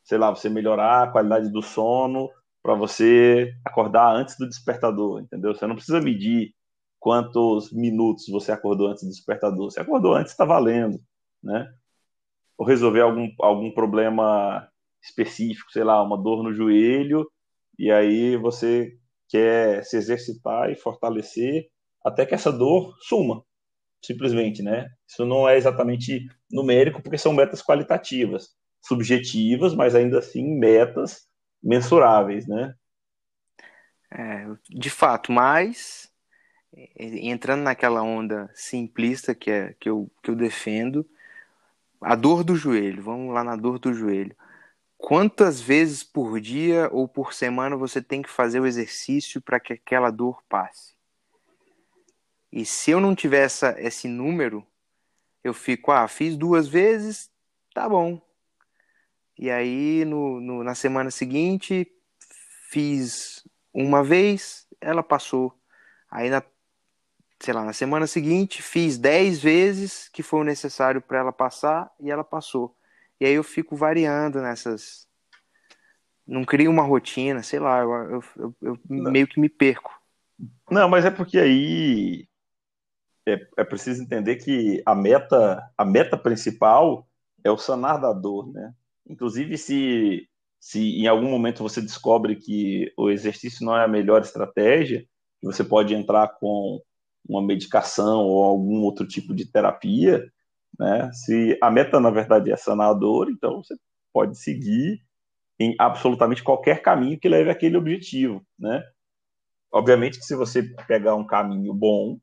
sei 0.04 0.18
lá, 0.18 0.30
você 0.30 0.50
melhorar 0.50 1.04
a 1.04 1.12
qualidade 1.12 1.52
do 1.52 1.62
sono 1.62 2.30
para 2.62 2.76
você 2.76 3.54
acordar 3.66 4.16
antes 4.16 4.38
do 4.38 4.48
despertador, 4.48 5.22
entendeu? 5.22 5.56
Você 5.56 5.66
não 5.68 5.76
precisa 5.76 6.02
medir 6.02 6.54
quantos 7.00 7.72
minutos 7.72 8.26
você 8.30 8.52
acordou 8.52 8.88
antes 8.90 9.04
do 9.04 9.10
despertador. 9.10 9.72
Você 9.72 9.80
acordou 9.80 10.14
antes, 10.16 10.32
está 10.32 10.46
valendo, 10.46 11.00
né? 11.42 11.68
Ou 12.58 12.66
resolver 12.66 13.02
algum, 13.02 13.30
algum 13.40 13.72
problema 13.72 14.68
específico, 15.02 15.72
sei 15.72 15.84
lá, 15.84 16.02
uma 16.04 16.22
dor 16.22 16.44
no 16.44 16.54
joelho, 16.54 17.30
e 17.78 17.92
aí 17.92 18.36
você 18.36 18.98
quer 19.30 19.84
se 19.86 19.98
exercitar 19.98 20.72
e 20.72 20.76
fortalecer 20.76 21.68
até 22.04 22.26
que 22.26 22.34
essa 22.34 22.52
dor 22.52 22.96
suma, 23.02 23.44
simplesmente, 24.04 24.64
né? 24.64 24.90
Isso 25.08 25.26
não 25.26 25.48
é 25.48 25.58
exatamente 25.58 26.28
numérico, 26.52 27.02
porque 27.02 27.18
são 27.18 27.34
metas 27.34 27.62
qualitativas, 27.62 28.56
subjetivas, 28.82 29.74
mas 29.74 29.96
ainda 29.96 30.20
assim 30.20 30.58
metas 30.58 31.28
mensuráveis, 31.64 32.48
né? 32.48 32.76
É, 34.12 34.48
de 34.70 34.90
fato, 34.90 35.32
mas 35.32 36.12
entrando 36.98 37.64
naquela 37.64 38.02
onda 38.02 38.50
simplista 38.54 39.34
que, 39.34 39.50
é, 39.50 39.74
que, 39.80 39.90
eu, 39.90 40.12
que 40.22 40.30
eu 40.30 40.36
defendo, 40.36 41.08
a 42.00 42.16
dor 42.16 42.44
do 42.44 42.56
joelho, 42.56 43.02
vamos 43.02 43.34
lá 43.34 43.44
na 43.44 43.56
dor 43.56 43.80
do 43.80 43.94
joelho. 43.94 44.36
Quantas 44.98 45.62
vezes 45.62 46.04
por 46.04 46.40
dia 46.40 46.90
ou 46.92 47.08
por 47.08 47.34
semana 47.34 47.76
você 47.76 48.02
tem 48.02 48.22
que 48.22 48.30
fazer 48.30 48.60
o 48.60 48.66
exercício 48.66 49.42
para 49.42 49.60
que 49.60 49.74
aquela 49.74 50.12
dor 50.12 50.44
passe? 50.50 50.96
E 52.52 52.66
se 52.66 52.92
eu 52.92 53.00
não 53.00 53.14
tiver 53.14 53.44
essa, 53.44 53.76
esse 53.80 54.08
número, 54.08 54.66
eu 55.48 55.54
fico, 55.54 55.92
ah, 55.92 56.08
fiz 56.08 56.36
duas 56.36 56.68
vezes, 56.68 57.30
tá 57.74 57.88
bom. 57.88 58.22
E 59.38 59.50
aí 59.50 60.04
no, 60.06 60.40
no, 60.42 60.64
na 60.64 60.76
semana 60.76 61.12
seguinte 61.12 61.88
fiz 62.70 63.48
uma 63.74 64.04
vez, 64.04 64.68
ela 64.82 65.04
passou. 65.04 65.54
Aí 66.10 66.30
na 66.30 66.42
sei 67.40 67.54
lá, 67.54 67.64
na 67.64 67.74
semana 67.74 68.08
seguinte 68.08 68.62
fiz 68.62 68.98
10 68.98 69.40
vezes 69.40 70.10
que 70.10 70.24
foi 70.24 70.42
o 70.42 70.44
necessário 70.44 71.02
para 71.02 71.20
ela 71.20 71.32
passar 71.32 71.92
e 72.00 72.10
ela 72.10 72.24
passou. 72.24 72.76
E 73.20 73.26
aí 73.26 73.34
eu 73.34 73.44
fico 73.44 73.76
variando 73.76 74.42
nessas. 74.42 75.08
Não 76.26 76.44
crio 76.44 76.70
uma 76.70 76.84
rotina, 76.84 77.42
sei 77.42 77.60
lá, 77.60 77.80
eu, 77.80 78.24
eu, 78.38 78.56
eu 78.62 78.80
meio 78.90 79.28
que 79.28 79.40
me 79.40 79.48
perco. 79.48 79.94
Não, 80.70 80.90
mas 80.90 81.06
é 81.06 81.12
porque 81.12 81.40
aí 81.40 82.28
é, 83.28 83.48
é 83.58 83.64
preciso 83.64 84.02
entender 84.02 84.38
que 84.38 84.82
a 84.86 84.96
meta, 84.96 85.62
a 85.78 85.86
meta 85.86 86.18
principal 86.18 87.08
é 87.44 87.52
o 87.52 87.58
sanar 87.58 88.00
da 88.00 88.14
dor, 88.14 88.52
né? 88.52 88.74
Inclusive, 89.10 89.58
se, 89.58 90.28
se 90.60 91.00
em 91.00 91.08
algum 91.08 91.30
momento 91.30 91.64
você 91.64 91.82
descobre 91.82 92.36
que 92.36 92.92
o 92.98 93.10
exercício 93.10 93.66
não 93.66 93.76
é 93.76 93.84
a 93.84 93.88
melhor 93.88 94.22
estratégia, 94.22 95.06
você 95.42 95.64
pode 95.64 95.94
entrar 95.94 96.28
com 96.40 96.82
uma 97.28 97.42
medicação 97.42 98.22
ou 98.26 98.44
algum 98.44 98.82
outro 98.82 99.08
tipo 99.08 99.34
de 99.36 99.46
terapia, 99.46 100.26
né? 100.80 101.12
Se 101.14 101.58
a 101.62 101.70
meta 101.70 102.00
na 102.00 102.10
verdade 102.10 102.52
é 102.52 102.56
sanar 102.56 102.90
a 102.90 102.94
dor, 102.94 103.30
então 103.30 103.64
você 103.64 103.76
pode 104.14 104.38
seguir 104.38 105.02
em 105.60 105.76
absolutamente 105.80 106.44
qualquer 106.44 106.82
caminho 106.82 107.20
que 107.20 107.30
leve 107.30 107.50
àquele 107.50 107.78
objetivo, 107.78 108.46
né? 108.58 108.84
Obviamente 109.72 110.20
que 110.20 110.26
se 110.26 110.36
você 110.36 110.64
pegar 110.88 111.16
um 111.16 111.26
caminho 111.26 111.74
bom, 111.74 112.18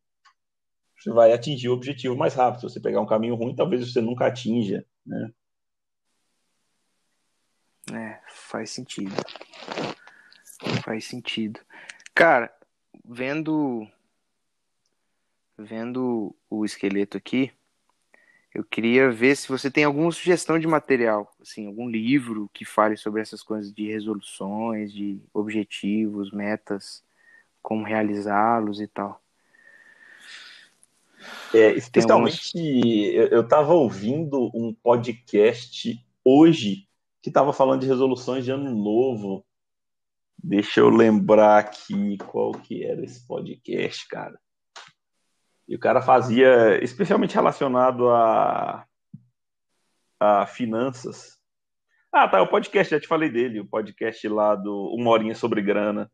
você 0.99 1.11
vai 1.11 1.33
atingir 1.33 1.69
o 1.69 1.75
objetivo 1.75 2.17
mais 2.17 2.35
rápido. 2.35 2.61
Se 2.61 2.75
você 2.75 2.81
pegar 2.81 3.01
um 3.01 3.07
caminho 3.07 3.35
ruim, 3.35 3.55
talvez 3.55 3.91
você 3.91 4.01
nunca 4.01 4.27
atinja, 4.27 4.85
né? 5.07 5.31
É, 7.93 8.21
faz 8.29 8.71
sentido. 8.71 9.13
Faz 10.83 11.05
sentido. 11.05 11.61
Cara, 12.15 12.53
vendo 13.05 13.87
vendo 15.57 16.35
o 16.51 16.65
esqueleto 16.65 17.17
aqui, 17.17 17.53
eu 18.55 18.63
queria 18.65 19.11
ver 19.11 19.37
se 19.37 19.49
você 19.49 19.71
tem 19.71 19.85
alguma 19.85 20.13
sugestão 20.13 20.59
de 20.59 20.67
material, 20.67 21.35
assim, 21.41 21.67
algum 21.67 21.89
livro 21.89 22.49
que 22.55 22.65
fale 22.65 22.97
sobre 22.97 23.21
essas 23.21 23.43
coisas 23.43 23.73
de 23.73 23.89
resoluções, 23.89 24.93
de 24.93 25.21
objetivos, 25.33 26.31
metas, 26.31 27.05
como 27.61 27.85
realizá-los 27.85 28.81
e 28.81 28.87
tal. 28.87 29.24
É, 31.55 31.73
especialmente, 31.75 32.53
eu 33.15 33.43
estava 33.43 33.73
ouvindo 33.73 34.51
um 34.53 34.75
podcast 34.75 36.05
hoje 36.25 36.89
que 37.23 37.31
estava 37.31 37.53
falando 37.53 37.83
de 37.83 37.87
resoluções 37.87 38.45
de 38.45 38.51
ano 38.51 38.75
novo. 38.75 39.47
Deixa 40.37 40.81
eu 40.81 40.89
lembrar 40.89 41.59
aqui 41.59 42.19
qual 42.19 42.51
que 42.51 42.85
era 42.85 43.05
esse 43.05 43.25
podcast, 43.25 44.09
cara. 44.09 44.37
E 45.69 45.77
o 45.77 45.79
cara 45.79 46.03
fazia, 46.03 46.83
especialmente 46.83 47.37
relacionado 47.37 48.11
a, 48.11 48.85
a 50.19 50.47
finanças. 50.47 51.39
Ah, 52.13 52.29
tá, 52.29 52.43
o 52.43 52.49
podcast, 52.49 52.91
já 52.91 53.01
te 53.01 53.07
falei 53.07 53.31
dele, 53.31 53.61
o 53.61 53.67
podcast 53.67 54.27
lá 54.29 54.57
do 54.57 54.93
Uma 54.93 55.11
Horinha 55.11 55.37
sobre 55.37 55.63
Grana. 55.63 56.11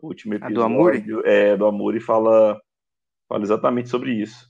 O 0.00 0.08
último 0.08 0.34
episódio. 0.34 0.56
do 0.56 0.62
Amuri? 0.62 1.04
É, 1.24 1.56
do 1.56 1.64
Amuri 1.64 1.98
fala, 1.98 2.60
fala 3.26 3.42
exatamente 3.42 3.88
sobre 3.88 4.12
isso. 4.12 4.49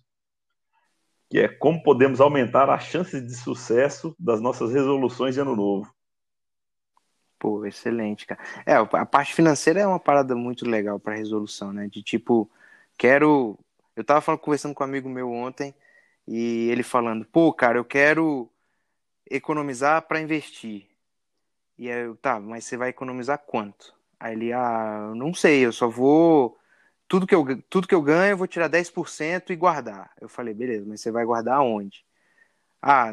Que 1.31 1.39
é 1.39 1.49
como 1.49 1.83
podemos 1.83 2.21
aumentar 2.21 2.69
as 2.69 2.85
chances 2.85 3.25
de 3.25 3.35
sucesso 3.35 4.15
das 4.19 4.41
nossas 4.41 4.73
resoluções 4.73 5.35
de 5.35 5.41
ano 5.41 5.57
novo. 5.57 5.91
Pô, 7.39 7.65
excelente, 7.65 8.27
cara. 8.27 8.41
É, 8.67 8.75
a 8.75 9.07
parte 9.07 9.35
financeira 9.35 9.81
é 9.81 9.87
uma 9.87 9.99
parada 9.99 10.37
muito 10.37 10.69
legal 10.69 11.01
para 11.01 11.15
resolução, 11.15 11.73
né? 11.73 11.89
De 11.89 12.03
tipo, 12.03 12.51
quero 12.99 13.59
eu 13.97 14.05
tava 14.05 14.21
falando, 14.21 14.41
conversando 14.41 14.75
com 14.75 14.83
um 14.85 14.87
amigo 14.87 15.09
meu 15.09 15.31
ontem 15.31 15.75
e 16.27 16.69
ele 16.71 16.83
falando, 16.83 17.25
pô, 17.27 17.53
cara, 17.53 17.79
eu 17.79 17.85
quero 17.85 18.51
economizar 19.31 20.03
para 20.09 20.21
investir. 20.21 20.89
E 21.79 21.91
aí 21.91 22.05
eu, 22.05 22.17
tá, 22.17 22.41
mas 22.41 22.65
você 22.65 22.77
vai 22.77 22.91
economizar 22.91 23.39
quanto? 23.39 23.95
Aí 24.19 24.35
ele, 24.35 24.53
ah, 24.53 25.13
não 25.17 25.35
sei, 25.35 25.67
eu 25.67 25.73
só 25.73 25.89
vou. 25.89 26.59
Tudo 27.11 27.27
que 27.27 27.35
eu, 27.35 27.45
tudo 27.69 27.89
que 27.89 27.95
eu 27.95 28.01
ganho, 28.01 28.35
eu 28.35 28.37
vou 28.37 28.47
tirar 28.47 28.69
10% 28.69 29.51
e 29.51 29.57
guardar. 29.57 30.13
Eu 30.21 30.29
falei, 30.29 30.55
beleza, 30.55 30.85
mas 30.87 31.01
você 31.01 31.11
vai 31.11 31.25
guardar 31.25 31.57
aonde? 31.57 32.05
Ah, 32.81 33.13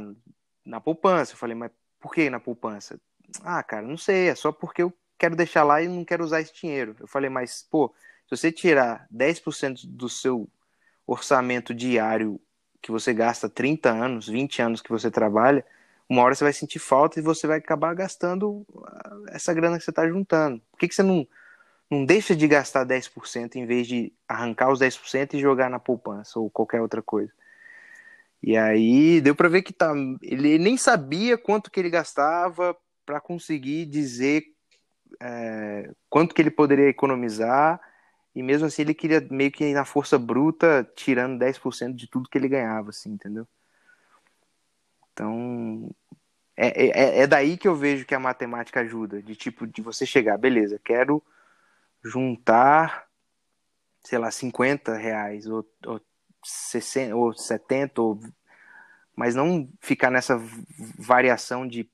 na 0.63 0.79
poupança. 0.79 1.33
Eu 1.33 1.37
falei, 1.37 1.55
mas 1.55 1.71
por 1.99 2.13
que 2.13 2.29
na 2.29 2.39
poupança? 2.39 2.99
Ah, 3.41 3.63
cara, 3.63 3.87
não 3.87 3.97
sei, 3.97 4.29
é 4.29 4.35
só 4.35 4.51
porque 4.51 4.83
eu 4.83 4.93
quero 5.17 5.35
deixar 5.35 5.63
lá 5.63 5.81
e 5.81 5.87
não 5.87 6.05
quero 6.05 6.23
usar 6.23 6.41
esse 6.41 6.53
dinheiro. 6.53 6.95
Eu 6.99 7.07
falei, 7.07 7.27
mas, 7.27 7.65
pô, 7.71 7.91
se 8.29 8.37
você 8.37 8.51
tirar 8.51 9.07
10% 9.09 9.87
do 9.87 10.07
seu 10.07 10.47
orçamento 11.07 11.73
diário 11.73 12.39
que 12.79 12.91
você 12.91 13.11
gasta 13.15 13.49
30 13.49 13.89
anos, 13.89 14.27
20 14.27 14.61
anos 14.61 14.79
que 14.79 14.91
você 14.91 15.09
trabalha, 15.09 15.65
uma 16.07 16.21
hora 16.21 16.35
você 16.35 16.43
vai 16.43 16.53
sentir 16.53 16.77
falta 16.77 17.17
e 17.17 17.23
você 17.23 17.47
vai 17.47 17.57
acabar 17.57 17.95
gastando 17.95 18.63
ah, 18.85 19.21
essa 19.29 19.55
grana 19.55 19.79
que 19.79 19.83
você 19.83 19.89
está 19.89 20.07
juntando. 20.07 20.61
Por 20.69 20.77
que, 20.77 20.87
que 20.87 20.93
você 20.93 21.01
não, 21.01 21.27
não 21.89 22.05
deixa 22.05 22.35
de 22.35 22.47
gastar 22.47 22.85
10% 22.85 23.55
em 23.55 23.65
vez 23.65 23.87
de 23.87 24.13
arrancar 24.27 24.71
os 24.71 24.79
10% 24.79 25.33
e 25.33 25.39
jogar 25.39 25.69
na 25.69 25.79
poupança 25.79 26.39
ou 26.39 26.49
qualquer 26.49 26.81
outra 26.81 27.01
coisa? 27.01 27.31
E 28.41 28.55
aí 28.55 29.19
deu 29.21 29.35
para 29.35 29.49
ver 29.49 29.61
que 29.61 29.73
tá, 29.73 29.93
ele 30.21 30.57
nem 30.57 30.77
sabia 30.77 31.37
quanto 31.37 31.71
que 31.71 31.79
ele 31.79 31.89
gastava 31.89 32.75
para 33.05 33.19
conseguir 33.19 33.85
dizer 33.85 34.45
é, 35.19 35.91
quanto 36.09 36.35
que 36.35 36.41
ele 36.41 36.51
poderia 36.51 36.89
economizar 36.89 37.79
e 38.35 38.43
mesmo 38.43 38.67
assim 38.67 38.83
ele 38.83 38.93
queria 38.93 39.25
meio 39.31 39.51
que 39.51 39.73
na 39.73 39.85
força 39.85 40.19
bruta, 40.19 40.87
tirando 40.95 41.39
10% 41.39 41.95
de 41.95 42.07
tudo 42.07 42.29
que 42.29 42.37
ele 42.37 42.47
ganhava, 42.47 42.91
assim, 42.91 43.09
entendeu? 43.09 43.47
Então, 45.11 45.89
é, 46.55 46.67
é, 46.85 47.19
é 47.21 47.27
daí 47.27 47.57
que 47.57 47.67
eu 47.67 47.75
vejo 47.75 48.05
que 48.05 48.13
a 48.13 48.19
matemática 48.19 48.81
ajuda, 48.81 49.23
de 49.23 49.35
tipo, 49.35 49.65
de 49.65 49.81
você 49.81 50.05
chegar, 50.05 50.37
beleza, 50.37 50.79
quero 50.83 51.23
juntar, 52.09 53.07
sei 54.03 54.17
lá, 54.17 54.31
50 54.31 54.95
reais, 54.95 55.47
ou, 55.47 55.65
ou, 55.85 56.01
60, 56.43 57.15
ou 57.15 57.33
70, 57.33 58.01
ou, 58.01 58.19
mas 59.15 59.35
não 59.35 59.69
ficar 59.81 60.11
nessa 60.11 60.41
variação 60.97 61.67
de 61.67 61.89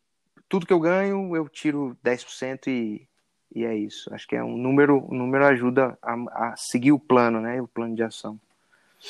tudo 0.48 0.66
que 0.66 0.74
eu 0.74 0.80
ganho, 0.80 1.36
eu 1.36 1.50
tiro 1.50 1.98
10% 2.04 2.68
e 2.68 3.08
e 3.56 3.64
é 3.64 3.76
isso. 3.76 4.14
Acho 4.14 4.28
que 4.28 4.36
é 4.36 4.44
um 4.44 4.58
número, 4.58 5.06
um 5.10 5.16
número 5.16 5.46
ajuda 5.46 5.98
a, 6.02 6.14
a 6.52 6.56
seguir 6.58 6.92
o 6.92 7.00
plano, 7.00 7.40
né? 7.40 7.62
O 7.62 7.68
plano 7.68 7.96
de 7.96 8.04
ação. 8.04 8.40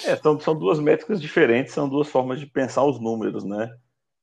É, 0.05 0.15
são, 0.15 0.39
são 0.39 0.57
duas 0.57 0.79
métricas 0.79 1.21
diferentes, 1.21 1.73
são 1.73 1.87
duas 1.87 2.09
formas 2.09 2.39
de 2.39 2.45
pensar 2.45 2.83
os 2.83 2.99
números, 2.99 3.43
né? 3.43 3.73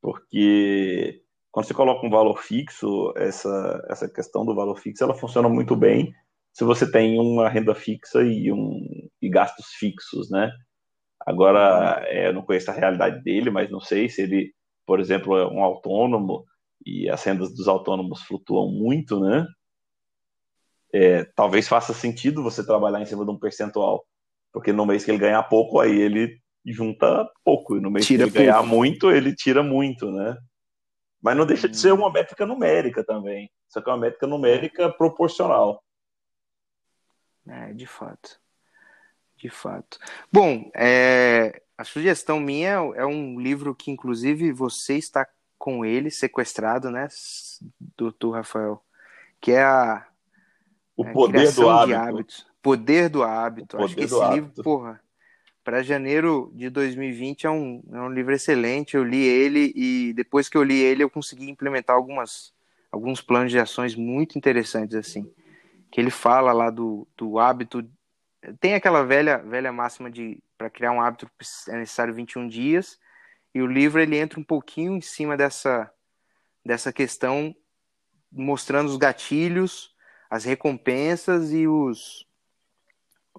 Porque 0.00 1.22
quando 1.50 1.66
você 1.66 1.75
coloca 1.75 2.06
um 2.06 2.10
valor 2.10 2.42
fixo, 2.42 3.12
essa, 3.16 3.87
essa 3.88 4.08
questão 4.08 4.44
do 4.44 4.54
valor 4.54 4.78
fixo, 4.78 5.02
ela 5.02 5.14
funciona 5.14 5.49
muito 5.49 5.75
bem 5.75 6.14
se 6.52 6.64
você 6.64 6.90
tem 6.90 7.19
uma 7.19 7.49
renda 7.49 7.75
fixa 7.75 8.23
e, 8.23 8.52
um, 8.52 8.80
e 9.21 9.28
gastos 9.28 9.66
fixos, 9.78 10.30
né? 10.30 10.50
Agora, 11.26 12.02
é, 12.07 12.28
eu 12.28 12.33
não 12.33 12.42
conheço 12.42 12.71
a 12.71 12.75
realidade 12.75 13.23
dele, 13.23 13.50
mas 13.50 13.71
não 13.71 13.80
sei 13.80 14.09
se 14.09 14.23
ele, 14.23 14.52
por 14.87 15.00
exemplo, 15.00 15.37
é 15.37 15.47
um 15.47 15.62
autônomo 15.62 16.45
e 16.85 17.09
as 17.11 17.23
rendas 17.23 17.54
dos 17.54 17.69
autônomos 17.69 18.23
flutuam 18.23 18.71
muito, 18.71 19.21
né? 19.21 19.47
é, 20.92 21.25
talvez 21.37 21.69
faça 21.69 21.92
sentido 21.92 22.42
você 22.42 22.64
trabalhar 22.64 23.00
em 23.00 23.07
cima 23.07 23.25
de 23.25 23.30
um 23.30 23.38
percentual. 23.38 24.04
Porque 24.52 24.73
no 24.73 24.85
mês 24.85 25.04
que 25.04 25.11
ele 25.11 25.19
ganhar 25.19 25.42
pouco, 25.45 25.78
aí 25.78 25.97
ele 26.00 26.38
junta 26.66 27.28
pouco. 27.45 27.76
E 27.76 27.80
no 27.80 27.90
mês 27.90 28.07
tira 28.07 28.25
que 28.25 28.30
ele 28.30 28.33
pouco. 28.33 28.47
ganhar 28.47 28.62
muito, 28.62 29.11
ele 29.11 29.35
tira 29.35 29.62
muito, 29.62 30.11
né? 30.11 30.37
Mas 31.23 31.37
não 31.37 31.47
deixa 31.47 31.69
de 31.69 31.76
ser 31.76 31.92
uma 31.92 32.11
métrica 32.11 32.45
numérica 32.45 33.04
também. 33.04 33.49
Só 33.69 33.80
que 33.80 33.88
é 33.88 33.92
uma 33.92 34.00
métrica 34.00 34.26
numérica 34.26 34.90
proporcional. 34.90 35.83
É, 37.50 37.73
de 37.73 37.87
fato. 37.87 38.38
De 39.37 39.50
fato. 39.50 39.99
Bom, 40.30 40.71
é, 40.75 41.62
a 41.76 41.83
sugestão 41.83 42.38
minha 42.38 42.75
é 42.95 43.04
um 43.04 43.40
livro 43.40 43.75
que, 43.75 43.90
inclusive, 43.90 44.52
você 44.52 44.95
está 44.95 45.26
com 45.59 45.85
ele 45.85 46.11
sequestrado, 46.11 46.90
né, 46.90 47.09
doutor 47.97 48.33
Rafael? 48.33 48.83
Que 49.40 49.52
é 49.52 49.62
a. 49.62 50.07
O 50.97 51.04
é, 51.04 51.12
Poder 51.12 51.52
do 51.52 51.69
Hábito. 51.69 52.47
Poder 52.62 53.09
do 53.09 53.23
Hábito. 53.23 53.76
Poder 53.76 53.85
Acho 53.85 53.95
que 53.97 54.04
esse 54.04 54.14
hábito. 54.14 54.35
livro, 54.35 54.62
porra, 54.62 55.00
para 55.64 55.83
janeiro 55.83 56.52
de 56.54 56.69
2020 56.69 57.47
é 57.47 57.50
um, 57.50 57.83
é 57.92 58.00
um 58.00 58.11
livro 58.11 58.35
excelente. 58.35 58.97
Eu 58.97 59.02
li 59.04 59.23
ele 59.23 59.73
e 59.75 60.12
depois 60.12 60.49
que 60.49 60.57
eu 60.57 60.62
li 60.62 60.78
ele, 60.78 61.02
eu 61.02 61.11
consegui 61.11 61.49
implementar 61.49 61.97
algumas, 61.97 62.52
alguns 62.92 63.23
planos 63.23 63.50
de 63.50 63.59
ações 63.59 63.97
muito 63.97 64.37
interessantes, 64.37 64.95
assim. 64.95 65.30
Que 65.90 66.00
ele 66.00 66.11
fala 66.11 66.52
lá 66.52 66.70
do, 66.70 67.06
do 67.16 67.38
hábito. 67.38 67.88
Tem 68.61 68.75
aquela 68.75 69.04
velha, 69.04 69.38
velha 69.38 69.73
máxima 69.73 70.11
de 70.11 70.42
para 70.56 70.68
criar 70.68 70.92
um 70.92 71.00
hábito 71.00 71.30
é 71.68 71.76
necessário 71.78 72.12
21 72.12 72.47
dias. 72.47 72.99
E 73.54 73.62
o 73.62 73.66
livro 73.66 74.00
ele 74.00 74.16
entra 74.16 74.38
um 74.38 74.44
pouquinho 74.44 74.94
em 74.94 75.00
cima 75.00 75.37
dessa, 75.37 75.90
dessa 76.64 76.92
questão, 76.92 77.54
mostrando 78.30 78.88
os 78.88 78.97
gatilhos, 78.97 79.94
as 80.28 80.44
recompensas 80.44 81.50
e 81.50 81.66
os, 81.66 82.26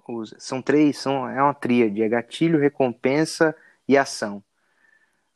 os, 0.06 0.34
são 0.38 0.60
três, 0.60 0.98
são, 0.98 1.28
é 1.28 1.42
uma 1.42 1.54
tríade, 1.54 2.02
é 2.02 2.08
gatilho, 2.08 2.58
recompensa 2.58 3.56
e 3.88 3.96
ação, 3.96 4.42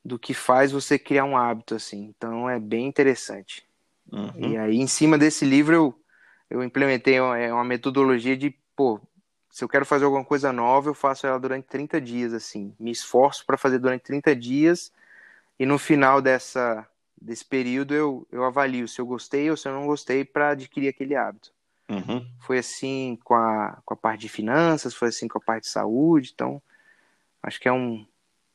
do 0.04 0.18
que 0.18 0.34
faz 0.34 0.72
você 0.72 0.98
criar 0.98 1.24
um 1.24 1.36
hábito 1.36 1.74
assim. 1.74 2.12
Então 2.16 2.50
é 2.50 2.58
bem 2.58 2.86
interessante. 2.86 3.64
Uhum. 4.12 4.50
E 4.50 4.56
aí, 4.58 4.76
em 4.76 4.86
cima 4.86 5.16
desse 5.16 5.44
livro, 5.44 5.74
eu, 5.74 6.00
eu 6.50 6.62
implementei 6.62 7.20
uma, 7.20 7.38
é 7.38 7.52
uma 7.52 7.64
metodologia 7.64 8.36
de, 8.36 8.50
pô, 8.74 9.00
se 9.50 9.64
eu 9.64 9.68
quero 9.68 9.86
fazer 9.86 10.04
alguma 10.04 10.24
coisa 10.24 10.52
nova, 10.52 10.90
eu 10.90 10.94
faço 10.94 11.26
ela 11.26 11.40
durante 11.40 11.64
30 11.64 12.00
dias, 12.00 12.34
assim. 12.34 12.74
Me 12.78 12.90
esforço 12.90 13.44
para 13.46 13.56
fazer 13.56 13.78
durante 13.78 14.02
30 14.02 14.36
dias 14.36 14.92
e 15.58 15.64
no 15.64 15.78
final 15.78 16.20
dessa, 16.20 16.86
desse 17.20 17.44
período 17.44 17.94
eu, 17.94 18.26
eu 18.30 18.44
avalio 18.44 18.86
se 18.86 19.00
eu 19.00 19.06
gostei 19.06 19.50
ou 19.50 19.56
se 19.56 19.66
eu 19.66 19.72
não 19.72 19.86
gostei 19.86 20.24
para 20.24 20.50
adquirir 20.50 20.88
aquele 20.88 21.14
hábito. 21.16 21.52
Uhum. 21.88 22.26
Foi 22.40 22.58
assim 22.58 23.18
com 23.24 23.34
a, 23.34 23.78
com 23.84 23.94
a 23.94 23.96
parte 23.96 24.22
de 24.22 24.28
finanças, 24.28 24.94
foi 24.94 25.08
assim 25.08 25.28
com 25.28 25.38
a 25.38 25.40
parte 25.40 25.64
de 25.64 25.70
saúde, 25.70 26.32
então 26.34 26.60
acho 27.42 27.60
que 27.60 27.68
é 27.68 27.72
um, 27.72 28.06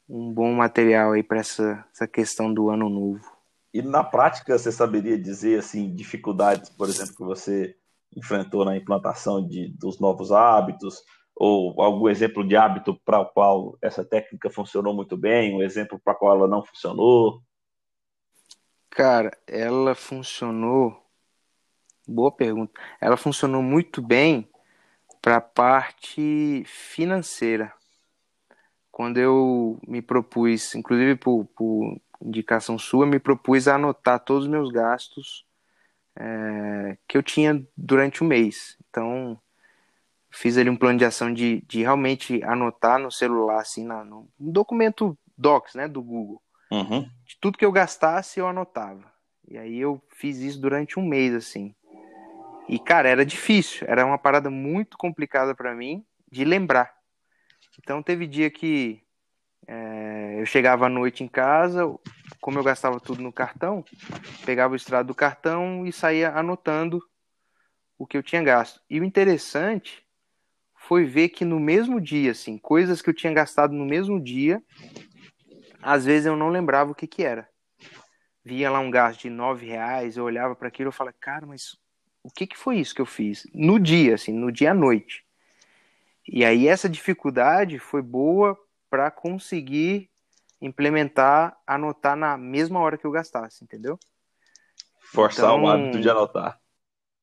um 0.07 0.31
bom 0.31 0.53
material 0.53 1.13
aí 1.13 1.23
para 1.23 1.39
essa, 1.39 1.83
essa 1.93 2.07
questão 2.07 2.53
do 2.53 2.69
ano 2.69 2.89
novo. 2.89 3.25
E 3.73 3.81
na 3.81 4.03
prática, 4.03 4.57
você 4.57 4.71
saberia 4.71 5.17
dizer 5.17 5.59
assim 5.59 5.95
dificuldades, 5.95 6.69
por 6.69 6.89
exemplo, 6.89 7.15
que 7.15 7.23
você 7.23 7.75
enfrentou 8.15 8.65
na 8.65 8.75
implantação 8.75 9.45
de, 9.45 9.69
dos 9.77 9.99
novos 9.99 10.31
hábitos, 10.31 11.01
ou 11.35 11.81
algum 11.81 12.09
exemplo 12.09 12.47
de 12.47 12.55
hábito 12.55 12.99
para 13.05 13.19
o 13.19 13.25
qual 13.25 13.77
essa 13.81 14.03
técnica 14.03 14.49
funcionou 14.49 14.93
muito 14.93 15.17
bem, 15.17 15.55
um 15.55 15.61
exemplo 15.61 15.99
para 16.03 16.13
o 16.13 16.15
qual 16.17 16.37
ela 16.37 16.47
não 16.47 16.63
funcionou? 16.63 17.41
Cara, 18.89 19.31
ela 19.47 19.95
funcionou 19.95 21.01
Boa 22.07 22.31
pergunta. 22.31 22.73
Ela 22.99 23.15
funcionou 23.15 23.61
muito 23.61 24.01
bem 24.01 24.49
para 25.21 25.37
a 25.37 25.41
parte 25.41 26.63
financeira. 26.65 27.71
Quando 28.91 29.17
eu 29.17 29.79
me 29.87 30.01
propus, 30.01 30.75
inclusive 30.75 31.15
por, 31.15 31.45
por, 31.55 32.01
indicação 32.21 32.77
sua, 32.77 33.05
me 33.05 33.19
propus 33.19 33.67
a 33.67 33.75
anotar 33.75 34.19
todos 34.19 34.43
os 34.43 34.49
meus 34.49 34.69
gastos 34.71 35.45
é, 36.21 36.97
que 37.07 37.17
eu 37.17 37.23
tinha 37.23 37.65
durante 37.75 38.21
o 38.21 38.25
mês. 38.25 38.77
Então, 38.89 39.39
fiz 40.29 40.57
ali 40.57 40.69
um 40.69 40.77
plano 40.77 40.99
de 40.99 41.05
ação 41.05 41.33
de, 41.33 41.61
de 41.67 41.81
realmente 41.81 42.43
anotar 42.43 42.99
no 42.99 43.11
celular, 43.11 43.59
assim, 43.59 43.83
na, 43.83 44.03
no 44.03 44.29
documento 44.37 45.17
Docs, 45.35 45.73
né, 45.73 45.87
do 45.87 46.01
Google. 46.01 46.41
Uhum. 46.71 47.01
De 47.25 47.37
tudo 47.41 47.57
que 47.57 47.65
eu 47.65 47.71
gastasse, 47.71 48.39
eu 48.39 48.47
anotava. 48.47 49.11
E 49.47 49.57
aí 49.57 49.79
eu 49.79 50.01
fiz 50.09 50.37
isso 50.37 50.61
durante 50.61 50.99
um 50.99 51.05
mês, 51.05 51.33
assim. 51.33 51.75
E, 52.69 52.79
cara, 52.79 53.09
era 53.09 53.25
difícil, 53.25 53.85
era 53.89 54.05
uma 54.05 54.17
parada 54.17 54.49
muito 54.49 54.97
complicada 54.97 55.55
para 55.55 55.73
mim 55.73 56.05
de 56.31 56.45
lembrar. 56.45 56.93
Então, 57.79 58.03
teve 58.03 58.27
dia 58.27 58.49
que 58.49 59.01
é, 59.67 60.37
eu 60.39 60.45
chegava 60.45 60.87
à 60.87 60.89
noite 60.89 61.23
em 61.23 61.27
casa, 61.27 61.83
como 62.39 62.59
eu 62.59 62.63
gastava 62.63 62.99
tudo 62.99 63.21
no 63.21 63.31
cartão, 63.31 63.83
pegava 64.45 64.73
o 64.73 64.75
extrato 64.75 65.07
do 65.07 65.15
cartão 65.15 65.85
e 65.85 65.91
saía 65.91 66.31
anotando 66.31 67.01
o 67.97 68.07
que 68.07 68.17
eu 68.17 68.23
tinha 68.23 68.41
gasto. 68.41 68.81
E 68.89 68.99
o 68.99 69.03
interessante 69.03 70.05
foi 70.75 71.05
ver 71.05 71.29
que 71.29 71.45
no 71.45 71.59
mesmo 71.59 72.01
dia, 72.01 72.31
assim, 72.31 72.57
coisas 72.57 73.01
que 73.01 73.09
eu 73.09 73.13
tinha 73.13 73.31
gastado 73.31 73.73
no 73.73 73.85
mesmo 73.85 74.19
dia, 74.19 74.61
às 75.81 76.05
vezes 76.05 76.25
eu 76.25 76.35
não 76.35 76.49
lembrava 76.49 76.91
o 76.91 76.95
que 76.95 77.07
que 77.07 77.23
era. 77.23 77.47
Via 78.43 78.71
lá 78.71 78.79
um 78.79 78.89
gasto 78.89 79.21
de 79.21 79.29
nove 79.29 79.67
reais, 79.67 80.17
eu 80.17 80.23
olhava 80.23 80.55
para 80.55 80.67
aquilo 80.67 80.89
e 80.89 80.93
falava, 80.93 81.15
cara, 81.19 81.45
mas 81.45 81.77
o 82.23 82.29
que, 82.29 82.47
que 82.47 82.57
foi 82.57 82.79
isso 82.79 82.95
que 82.95 83.01
eu 83.01 83.05
fiz? 83.05 83.47
No 83.53 83.79
dia, 83.79 84.15
assim, 84.15 84.33
no 84.33 84.51
dia 84.51 84.71
à 84.71 84.73
noite. 84.73 85.23
E 86.27 86.43
aí 86.43 86.67
essa 86.67 86.89
dificuldade 86.89 87.77
foi 87.77 88.01
boa 88.01 88.57
para 88.91 89.09
conseguir 89.09 90.11
implementar, 90.61 91.57
anotar 91.65 92.17
na 92.17 92.37
mesma 92.37 92.79
hora 92.81 92.97
que 92.97 93.05
eu 93.05 93.11
gastasse, 93.11 93.63
entendeu? 93.63 93.97
Forçar 94.99 95.45
então, 95.45 95.63
o 95.63 95.67
hábito 95.69 96.01
de 96.01 96.09
anotar. 96.09 96.59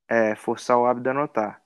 É, 0.09 0.35
forçar 0.35 0.79
o 0.79 0.87
hábito 0.87 1.05
de 1.05 1.11
anotar. 1.11 1.63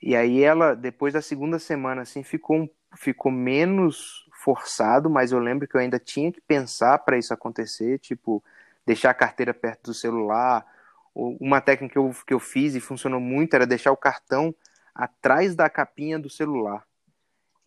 E 0.00 0.14
aí 0.14 0.42
ela, 0.42 0.74
depois 0.74 1.12
da 1.12 1.20
segunda 1.20 1.58
semana, 1.58 2.02
assim, 2.02 2.22
ficou, 2.22 2.72
ficou 2.96 3.30
menos 3.30 4.24
forçado, 4.42 5.10
mas 5.10 5.32
eu 5.32 5.40
lembro 5.40 5.66
que 5.66 5.76
eu 5.76 5.80
ainda 5.80 5.98
tinha 5.98 6.32
que 6.32 6.40
pensar 6.40 6.98
para 7.00 7.18
isso 7.18 7.34
acontecer, 7.34 7.98
tipo, 7.98 8.42
deixar 8.86 9.10
a 9.10 9.14
carteira 9.14 9.52
perto 9.52 9.90
do 9.90 9.94
celular, 9.94 10.64
uma 11.12 11.60
técnica 11.60 11.94
que 11.94 11.98
eu, 11.98 12.14
que 12.26 12.32
eu 12.32 12.40
fiz 12.40 12.74
e 12.76 12.80
funcionou 12.80 13.20
muito 13.20 13.52
era 13.54 13.66
deixar 13.66 13.90
o 13.90 13.96
cartão 13.96 14.54
atrás 14.94 15.56
da 15.56 15.68
capinha 15.68 16.18
do 16.18 16.30
celular. 16.30 16.86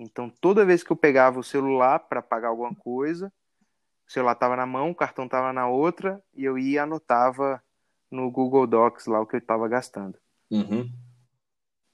Então, 0.04 0.30
toda 0.30 0.66
vez 0.66 0.84
que 0.84 0.92
eu 0.92 0.96
pegava 0.96 1.40
o 1.40 1.44
celular 1.44 2.00
para 2.00 2.22
pagar 2.22 2.50
alguma 2.50 2.74
coisa, 2.76 3.32
o 4.08 4.12
celular 4.12 4.34
estava 4.34 4.56
na 4.56 4.66
mão, 4.66 4.92
o 4.92 4.96
cartão 4.96 5.26
estava 5.26 5.52
na 5.52 5.68
outra, 5.68 6.22
e 6.36 6.44
eu 6.44 6.58
ia 6.58 6.74
e 6.74 6.80
anotava 6.80 7.62
no 8.12 8.30
Google 8.30 8.68
Docs 8.68 9.08
lá 9.08 9.20
o 9.22 9.26
que 9.26 9.36
eu 9.36 9.40
estava 9.40 9.68
gastando. 9.68 10.18
Uhum. 10.52 10.92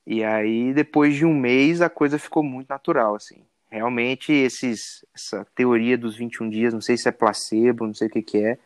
E 0.06 0.24
aí, 0.24 0.74
depois 0.74 1.16
de 1.16 1.26
um 1.26 1.34
mês, 1.34 1.82
a 1.82 1.90
coisa 1.90 2.20
ficou 2.20 2.44
muito 2.44 2.68
natural, 2.68 3.16
assim. 3.16 3.46
Realmente, 3.70 4.34
esses, 4.34 5.06
essa 5.14 5.46
teoria 5.54 5.98
dos 5.98 6.16
21 6.16 6.50
dias, 6.50 6.74
não 6.74 6.82
sei 6.82 6.98
se 6.98 7.08
é 7.08 7.12
placebo, 7.12 7.86
não 7.86 7.94
sei 7.94 8.08
o 8.08 8.12
que, 8.12 8.22
que 8.24 8.38
é, 8.38 8.58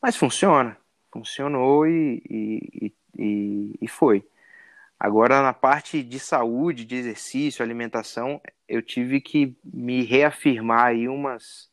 mas 0.00 0.16
funciona 0.16 0.76
funcionou 1.12 1.86
e, 1.86 2.22
e, 2.28 2.92
e, 3.18 3.74
e 3.82 3.88
foi. 3.88 4.24
Agora, 5.00 5.40
na 5.40 5.54
parte 5.54 6.02
de 6.02 6.20
saúde, 6.20 6.84
de 6.84 6.94
exercício, 6.94 7.64
alimentação, 7.64 8.38
eu 8.68 8.82
tive 8.82 9.18
que 9.18 9.56
me 9.64 10.04
reafirmar 10.04 10.88
aí 10.88 11.08
umas 11.08 11.70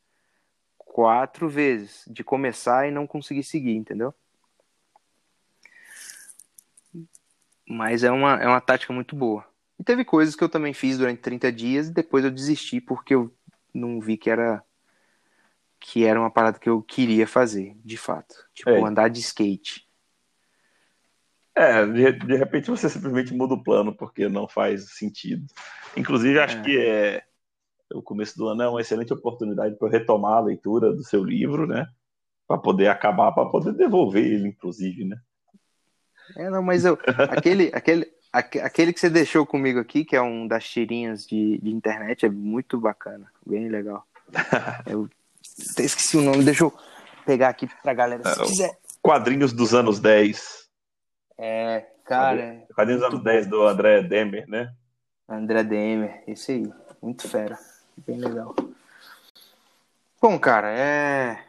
quatro 0.78 1.50
vezes 1.50 2.06
de 2.08 2.24
começar 2.24 2.88
e 2.88 2.92
não 2.92 3.06
conseguir 3.06 3.44
seguir, 3.44 3.76
entendeu? 3.76 4.13
Mas 7.68 8.06
é 8.06 8.12
uma, 8.12 8.36
é 8.42 8.48
uma 8.48 8.62
tática 8.62 8.94
muito 8.94 9.13
boa. 9.13 9.46
E 9.78 9.84
teve 9.84 10.06
coisas 10.06 10.34
que 10.34 10.44
eu 10.44 10.48
também 10.48 10.74
fiz 10.74 10.98
durante 10.98 11.20
30 11.20 11.52
dias 11.52 11.90
e 11.90 11.94
depois 11.94 12.24
eu 12.24 12.32
desisti 12.32 12.80
porque 12.80 13.13
eu 13.13 13.36
não 13.74 14.00
vi 14.00 14.16
que 14.16 14.30
era 14.30 14.63
que 15.80 16.06
era 16.06 16.20
uma 16.20 16.32
parada 16.32 16.58
que 16.58 16.70
eu 16.70 16.82
queria 16.82 17.28
fazer, 17.28 17.76
de 17.84 17.98
fato. 17.98 18.36
Tipo, 18.54 18.72
é. 18.72 18.82
andar 18.82 19.10
de 19.10 19.20
skate. 19.20 19.87
É, 21.58 21.86
de, 21.88 22.12
de, 22.12 22.36
repente 22.36 22.70
você 22.70 22.88
simplesmente 22.88 23.34
muda 23.34 23.56
o 23.56 23.63
plano 23.63 23.91
porque 23.91 24.30
não 24.30 24.48
faz 24.48 24.91
sentido. 24.96 25.43
Inclusive, 25.96 26.39
acho 26.39 26.58
é. 26.60 26.62
que 26.62 26.78
é 26.78 27.24
o 27.91 28.02
começo 28.02 28.38
do 28.38 28.48
ano 28.48 28.62
é 28.62 28.70
uma 28.70 28.82
excelente 28.82 29.12
oportunidade 29.12 29.76
para 29.76 29.89
retomar 29.89 30.34
a 30.34 30.41
leitura 30.41 30.93
do 30.93 31.04
seu 31.04 31.24
livro, 31.24 31.65
né? 31.65 31.88
Para 32.48 32.60
poder 32.60 32.89
acabar, 32.89 33.32
para 33.32 33.50
poder 33.50 33.74
devolver 33.74 34.24
ele, 34.24 34.50
inclusive, 34.50 35.04
né? 35.04 35.17
É, 36.36 36.48
não, 36.50 36.62
mas 36.62 36.86
eu, 36.86 36.96
aquele, 37.32 37.72
aquele, 37.74 38.12
aquele 38.32 38.93
que 38.93 39.00
você 39.00 39.10
deixou 39.10 39.43
comigo 39.43 39.80
aqui, 39.80 40.06
que 40.06 40.15
é 40.15 40.22
um 40.22 40.48
das 40.48 40.67
tirinhas 40.67 41.26
de, 41.26 41.58
de 41.58 41.72
internet, 41.72 42.26
é 42.26 42.30
muito 42.30 42.80
bacana, 42.80 43.32
bem 43.43 43.67
legal. 43.67 44.06
Eu 44.86 45.10
até 45.72 45.84
esqueci 45.84 46.17
o 46.17 46.22
nome, 46.22 46.43
deixa 46.43 46.65
eu 46.65 46.74
pegar 47.26 47.50
aqui 47.50 47.67
pra 47.82 47.93
galera 47.93 48.22
se 48.24 48.41
é, 48.41 48.46
quiser. 48.46 48.78
Quadrinhos 49.02 49.54
dos 49.54 49.74
anos 49.74 50.00
10. 50.00 50.66
É, 51.38 51.86
cara. 52.04 52.65
Quadrinhos 52.73 53.04
anos 53.04 53.23
10 53.23 53.47
do 53.47 53.63
André 53.63 54.02
Demer, 54.02 54.47
né? 54.47 54.73
André 55.30 55.63
Demer, 55.63 56.23
esse 56.28 56.54
aí. 56.54 56.73
Muito 57.02 57.28
fera. 57.28 57.58
Bem 58.06 58.17
legal. 58.17 58.56
Bom, 60.21 60.39
cara, 60.39 60.71
é. 60.71 61.43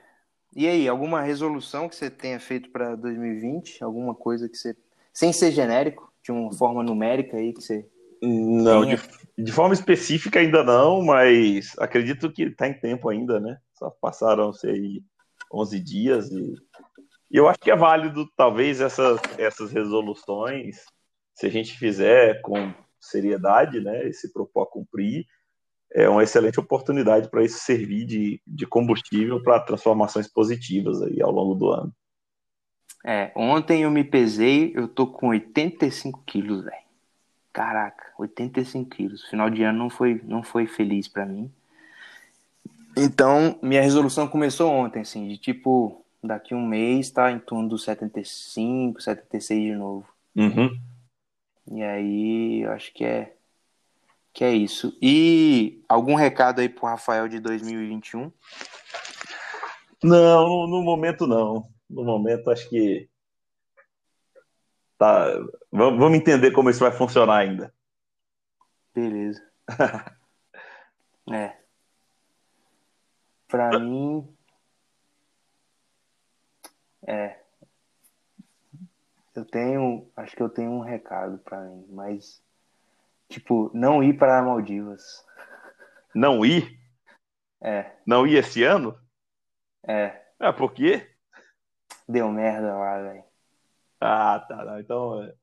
E 0.55 0.67
aí, 0.67 0.89
alguma 0.89 1.23
resolução 1.23 1.89
que 1.89 1.97
você 1.97 2.11
tenha 2.11 2.39
feito 2.39 2.71
para 2.71 2.97
2020? 2.97 3.83
Alguma 3.83 4.15
coisa 4.15 4.49
que 4.49 4.57
você. 4.57 4.77
Sem 5.13 5.33
ser 5.33 5.53
genérico, 5.53 6.13
de 6.23 6.33
uma 6.33 6.53
forma 6.53 6.83
numérica 6.83 7.37
aí 7.37 7.53
que 7.53 7.63
você. 7.63 7.89
Não, 8.21 8.85
de, 8.85 9.01
de, 9.39 9.53
forma 9.53 9.73
específica 9.73 10.41
ainda 10.41 10.65
não, 10.65 11.03
mas 11.05 11.73
acredito 11.79 12.31
que 12.33 12.43
está 12.43 12.67
em 12.67 12.75
tempo 12.75 13.09
ainda, 13.09 13.39
né? 13.39 13.59
Só 13.75 13.91
passaram-se 13.91 14.67
aí 14.67 15.03
11 15.53 15.81
dias 15.81 16.31
e, 16.31 16.55
e 17.31 17.37
eu 17.37 17.49
acho 17.49 17.59
que 17.61 17.71
é 17.71 17.77
válido, 17.77 18.31
talvez, 18.37 18.81
essas, 18.81 19.21
essas 19.37 19.71
resoluções, 19.71 20.85
se 21.35 21.47
a 21.47 21.51
gente 21.51 21.77
fizer 21.77 22.41
com 22.41 22.73
seriedade, 23.01 23.81
né? 23.81 24.09
E 24.09 24.13
se 24.13 24.33
propor 24.33 24.63
a 24.63 24.67
cumprir, 24.67 25.27
é 25.93 26.09
uma 26.09 26.23
excelente 26.23 26.59
oportunidade 26.59 27.31
para 27.31 27.45
isso 27.45 27.59
servir 27.61 28.05
de, 28.05 28.41
de 28.47 28.67
combustível 28.67 29.43
para 29.43 29.61
transformações 29.61 30.27
positivas 30.27 31.03
aí 31.03 31.21
ao 31.23 31.31
longo 31.31 31.55
do 31.55 31.71
ano. 31.71 31.93
É, 33.05 33.31
ontem 33.35 33.83
eu 33.83 33.91
me 33.91 34.05
pesei, 34.05 34.73
eu 34.75 34.89
tô 34.89 35.07
com 35.07 35.29
85 35.29 36.23
quilos, 36.27 36.65
velho. 36.65 36.89
Caraca, 37.53 38.13
85 38.19 38.91
quilos. 38.91 39.25
Final 39.29 39.51
de 39.51 39.63
ano 39.63 39.79
não 39.79 39.91
foi, 39.91 40.21
não 40.25 40.43
foi 40.43 40.67
feliz 40.67 41.09
para 41.09 41.25
mim. 41.25 41.51
Então, 42.97 43.59
minha 43.63 43.81
resolução 43.81 44.27
começou 44.27 44.71
ontem, 44.73 45.01
assim, 45.01 45.29
de 45.29 45.39
tipo, 45.39 46.05
daqui 46.23 46.55
um 46.55 46.67
mês 46.67 47.11
tá 47.11 47.31
em 47.31 47.39
torno 47.39 47.69
dos 47.69 47.85
75, 47.85 49.01
76 49.01 49.63
de 49.63 49.75
novo. 49.75 50.09
Uhum. 50.37 50.71
E 51.73 51.83
aí, 51.83 52.61
eu 52.63 52.73
acho 52.73 52.93
que 52.93 53.05
é 53.05 53.35
que 54.39 54.45
é 54.45 54.53
isso. 54.53 54.97
E 55.03 55.83
algum 55.89 56.15
recado 56.15 56.61
aí 56.61 56.69
pro 56.69 56.87
Rafael 56.87 57.27
de 57.27 57.41
2021? 57.41 58.31
Não, 60.01 60.69
no 60.69 60.81
momento 60.81 61.27
não. 61.27 61.69
No 61.91 62.05
momento 62.05 62.49
acho 62.49 62.69
que 62.69 63.09
tá. 64.97 65.27
Vamos 65.73 66.17
entender 66.17 66.53
como 66.53 66.71
isso 66.71 66.79
vai 66.79 66.93
funcionar 66.93 67.39
ainda. 67.39 67.75
Beleza. 68.95 69.43
é. 71.33 71.57
Pra 73.49 73.77
mim. 73.81 74.38
É. 77.09 77.41
Eu 79.35 79.45
tenho. 79.45 80.11
Acho 80.17 80.37
que 80.37 80.43
eu 80.43 80.49
tenho 80.49 80.71
um 80.71 80.81
recado 80.81 81.39
pra 81.39 81.61
mim, 81.61 81.87
mas 81.89 82.43
Tipo, 83.29 83.71
não 83.75 84.03
ir 84.03 84.15
para 84.15 84.43
Maldivas. 84.43 85.25
Não 86.15 86.45
ir? 86.45 86.81
É. 87.61 87.93
Não 88.07 88.27
ir 88.27 88.37
esse 88.37 88.65
ano? 88.65 88.99
É. 89.87 90.23
Ah, 90.41 90.53
por 90.53 90.73
quê? 90.73 91.07
Deu 92.09 92.31
merda 92.31 92.75
lá, 92.75 93.03
velho. 93.03 93.25
Ah, 94.01 94.45
tá. 94.49 94.65
Não. 94.65 94.81
Então. 94.81 95.23
É, 95.23 95.35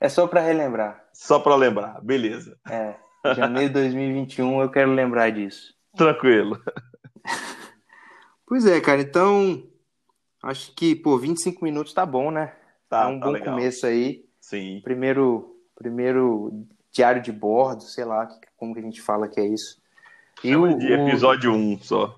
é 0.00 0.08
só 0.08 0.28
para 0.28 0.40
relembrar. 0.40 1.04
Só 1.12 1.40
para 1.40 1.56
lembrar, 1.56 2.00
beleza. 2.00 2.56
É. 2.70 2.94
Janeiro 3.34 3.68
de 3.70 3.80
2021 3.80 4.60
eu 4.60 4.70
quero 4.70 4.92
lembrar 4.92 5.30
disso. 5.30 5.74
Tranquilo. 5.96 6.62
Pois 8.48 8.64
é, 8.64 8.80
cara. 8.80 9.00
Então. 9.00 9.68
Acho 10.46 10.72
que, 10.76 10.94
pô, 10.94 11.18
25 11.18 11.64
minutos 11.64 11.92
tá 11.92 12.06
bom, 12.06 12.30
né? 12.30 12.54
Tá, 12.88 13.02
é 13.02 13.06
um 13.08 13.18
tá 13.18 13.26
bom 13.26 13.32
legal. 13.32 13.56
começo 13.56 13.84
aí. 13.84 14.24
Sim. 14.40 14.80
Primeiro, 14.84 15.60
primeiro 15.74 16.64
diário 16.92 17.20
de 17.20 17.32
bordo, 17.32 17.82
sei 17.82 18.04
lá, 18.04 18.28
como 18.56 18.72
que 18.72 18.78
a 18.78 18.82
gente 18.82 19.02
fala 19.02 19.26
que 19.26 19.40
é 19.40 19.44
isso. 19.44 19.82
E 20.44 20.52
Chama 20.52 20.68
o, 20.68 20.78
de 20.78 20.92
episódio 20.92 21.52
1 21.52 21.56
um 21.56 21.78
só. 21.80 22.16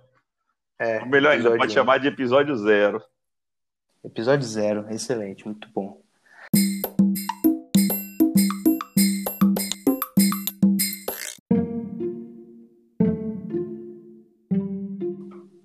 É, 0.79 1.01
Ou 1.01 1.07
melhor 1.07 1.33
ainda, 1.33 1.57
pode 1.57 1.73
um. 1.73 1.75
chamar 1.75 1.99
de 2.01 2.09
episódio 2.09 2.55
0. 2.55 3.03
Episódio 4.05 4.47
0, 4.47 4.87
excelente, 4.91 5.47
muito 5.47 5.67
bom. 5.73 6.03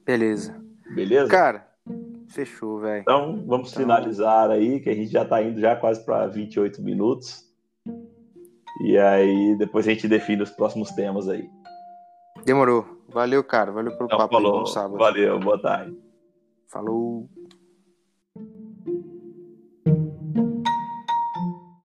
Beleza. 0.06 0.64
Beleza? 0.96 1.28
Cara, 1.28 1.73
fechou, 2.34 2.80
velho. 2.80 3.02
Então, 3.02 3.44
vamos 3.46 3.72
então... 3.72 3.82
finalizar 3.82 4.50
aí, 4.50 4.80
que 4.80 4.90
a 4.90 4.96
gente 4.96 5.12
já 5.12 5.24
tá 5.24 5.42
indo 5.42 5.60
já 5.60 5.76
quase 5.76 6.04
para 6.04 6.28
28 6.28 6.82
minutos. 6.82 7.44
E 8.86 8.98
aí 8.98 9.56
depois 9.58 9.88
a 9.88 9.92
gente 9.92 10.08
define 10.08 10.42
os 10.42 10.52
próximos 10.52 10.92
temas 10.92 11.30
aí. 11.30 11.48
Demorou. 12.44 12.86
Valeu, 13.10 13.44
cara. 13.44 13.72
Valeu 13.72 13.96
pelo 13.96 14.06
então, 14.06 14.18
papo 14.18 14.34
falou. 14.34 14.54
aí, 14.54 14.60
bom 14.60 14.66
sábado. 14.66 14.98
Valeu, 14.98 15.40
boa 15.40 15.62
tarde. 15.62 15.98
Falou. 16.68 17.30